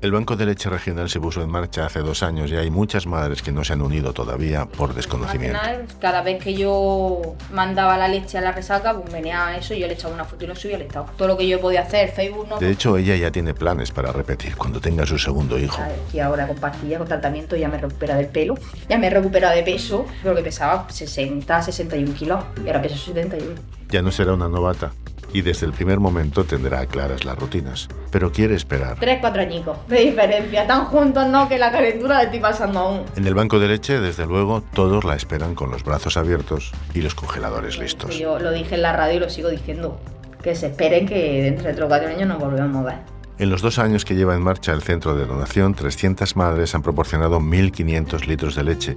El 0.03 0.13
Banco 0.13 0.35
de 0.35 0.47
Leche 0.47 0.71
Regional 0.71 1.11
se 1.11 1.21
puso 1.21 1.43
en 1.43 1.51
marcha 1.51 1.85
hace 1.85 1.99
dos 1.99 2.23
años 2.23 2.51
y 2.51 2.57
hay 2.57 2.71
muchas 2.71 3.07
madres 3.07 3.43
que 3.43 3.53
no 3.53 3.65
se 3.65 3.75
han 3.75 3.83
unido 3.83 4.15
todavía 4.15 4.65
por 4.65 4.91
Al 4.91 4.97
desconocimiento. 4.97 5.59
final, 5.61 5.85
cada 6.01 6.23
vez 6.23 6.43
que 6.43 6.55
yo 6.55 7.21
mandaba 7.53 7.99
la 7.99 8.09
leche 8.09 8.39
a 8.39 8.41
la 8.41 8.53
resaca, 8.53 8.99
pues 8.99 9.13
venía 9.13 9.55
eso, 9.59 9.75
yo 9.75 9.87
le 9.87 9.93
echaba 9.93 10.15
una 10.15 10.25
foto 10.25 10.47
y 10.47 10.49
lo 10.49 10.57
subía 10.57 10.77
al 10.77 10.83
estado. 10.83 11.05
Todo 11.19 11.29
lo 11.29 11.37
que 11.37 11.47
yo 11.47 11.61
podía 11.61 11.83
hacer, 11.83 12.13
Facebook 12.13 12.49
no. 12.49 12.59
De 12.59 12.71
hecho, 12.71 12.97
ella 12.97 13.15
ya 13.15 13.31
tiene 13.31 13.53
planes 13.53 13.91
para 13.91 14.11
repetir 14.11 14.57
cuando 14.57 14.81
tenga 14.81 15.05
su 15.05 15.19
segundo 15.19 15.59
hijo. 15.59 15.83
Y 16.15 16.21
ahora 16.21 16.47
con 16.47 16.57
pastillas, 16.57 16.97
con 16.97 17.07
tratamiento, 17.07 17.55
ya 17.57 17.69
me 17.69 17.77
he 17.77 17.81
recuperado 17.81 18.21
del 18.21 18.29
pelo, 18.31 18.55
ya 18.89 18.97
me 18.97 19.09
he 19.09 19.11
recuperado 19.11 19.55
de 19.55 19.63
peso, 19.63 20.07
pero 20.23 20.35
que 20.35 20.43
pesaba 20.43 20.87
60, 20.89 21.61
61 21.61 22.15
kilos, 22.15 22.43
y 22.65 22.69
ahora 22.69 22.81
peso 22.81 22.97
71. 22.97 23.51
Ya 23.91 24.01
no 24.01 24.11
será 24.11 24.33
una 24.33 24.49
novata 24.49 24.93
y 25.33 25.43
desde 25.43 25.67
el 25.67 25.73
primer 25.73 26.01
momento 26.01 26.45
tendrá 26.45 26.85
claras 26.87 27.25
las 27.25 27.39
rutinas. 27.39 27.89
Pero 28.11 28.33
quiere 28.33 28.55
esperar. 28.55 28.97
Tres, 28.99 29.19
cuatro 29.21 29.43
añicos 29.43 29.79
de 29.89 30.01
diferencia, 30.01 30.67
tan 30.67 30.85
juntos 30.87 31.27
no 31.29 31.49
que 31.49 31.59
la 31.59 31.71
calentura 31.71 32.17
la 32.17 32.23
estoy 32.25 32.41
pasando 32.41 32.81
aún. 32.81 33.03
En 33.17 33.27
el 33.27 33.35
banco 33.35 33.59
de 33.59 33.69
leche, 33.69 34.01
desde 34.01 34.27
luego, 34.27 34.63
todos 34.75 35.05
la 35.05 35.15
esperan 35.15 35.55
con 35.55 35.71
los 35.71 35.85
brazos 35.85 36.17
abiertos 36.17 36.73
y 36.95 37.03
los 37.03 37.15
congeladores 37.15 37.79
listos. 37.79 38.19
Yo 38.19 38.39
lo 38.39 38.53
dije 38.53 38.75
en 38.75 38.83
la 38.83 38.93
radio 38.93 39.17
y 39.17 39.21
lo 39.21 39.31
sigo 39.31 39.49
diciendo, 39.49 40.01
que 40.43 40.55
se 40.55 40.69
esperen 40.69 41.07
que 41.07 41.43
dentro 41.43 41.69
de 41.69 41.75
3 41.75 41.85
o 41.85 41.89
4 41.89 42.09
años 42.09 42.29
nos 42.29 42.39
volvemos 42.39 42.77
a 42.77 42.83
ver. 42.83 43.21
En 43.39 43.49
los 43.49 43.63
dos 43.63 43.79
años 43.79 44.05
que 44.05 44.15
lleva 44.15 44.35
en 44.35 44.43
marcha 44.43 44.73
el 44.73 44.83
centro 44.83 45.17
de 45.17 45.25
donación, 45.25 45.75
300 45.75 46.37
madres 46.37 46.75
han 46.75 46.83
proporcionado 46.83 47.41
1.500 47.41 48.27
litros 48.27 48.55
de 48.55 48.65
leche 48.65 48.97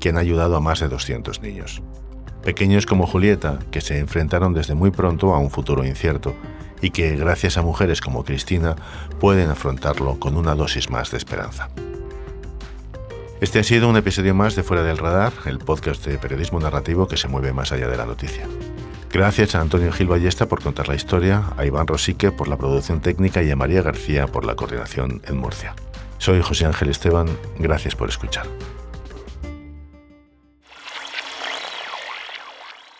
que 0.00 0.08
han 0.08 0.18
ayudado 0.18 0.56
a 0.56 0.60
más 0.60 0.80
de 0.80 0.88
200 0.88 1.40
niños. 1.42 1.80
Pequeños 2.44 2.84
como 2.84 3.06
Julieta, 3.06 3.58
que 3.70 3.80
se 3.80 3.98
enfrentaron 3.98 4.52
desde 4.52 4.74
muy 4.74 4.90
pronto 4.90 5.34
a 5.34 5.38
un 5.38 5.50
futuro 5.50 5.84
incierto 5.84 6.34
y 6.82 6.90
que, 6.90 7.16
gracias 7.16 7.56
a 7.56 7.62
mujeres 7.62 8.02
como 8.02 8.22
Cristina, 8.22 8.76
pueden 9.18 9.48
afrontarlo 9.48 10.20
con 10.20 10.36
una 10.36 10.54
dosis 10.54 10.90
más 10.90 11.10
de 11.10 11.16
esperanza. 11.16 11.70
Este 13.40 13.58
ha 13.58 13.64
sido 13.64 13.88
un 13.88 13.96
episodio 13.96 14.34
más 14.34 14.56
de 14.56 14.62
Fuera 14.62 14.82
del 14.82 14.98
Radar, 14.98 15.32
el 15.46 15.58
podcast 15.58 16.04
de 16.06 16.18
periodismo 16.18 16.60
narrativo 16.60 17.08
que 17.08 17.16
se 17.16 17.28
mueve 17.28 17.54
más 17.54 17.72
allá 17.72 17.88
de 17.88 17.96
la 17.96 18.04
noticia. 18.04 18.46
Gracias 19.10 19.54
a 19.54 19.62
Antonio 19.62 19.92
Gil 19.92 20.08
Ballesta 20.08 20.46
por 20.46 20.62
contar 20.62 20.88
la 20.88 20.96
historia, 20.96 21.44
a 21.56 21.64
Iván 21.64 21.86
Rosique 21.86 22.30
por 22.30 22.48
la 22.48 22.58
producción 22.58 23.00
técnica 23.00 23.42
y 23.42 23.50
a 23.50 23.56
María 23.56 23.80
García 23.80 24.26
por 24.26 24.44
la 24.44 24.54
coordinación 24.54 25.22
en 25.26 25.38
Murcia. 25.38 25.74
Soy 26.18 26.42
José 26.42 26.66
Ángel 26.66 26.90
Esteban, 26.90 27.28
gracias 27.58 27.94
por 27.94 28.08
escuchar. 28.08 28.46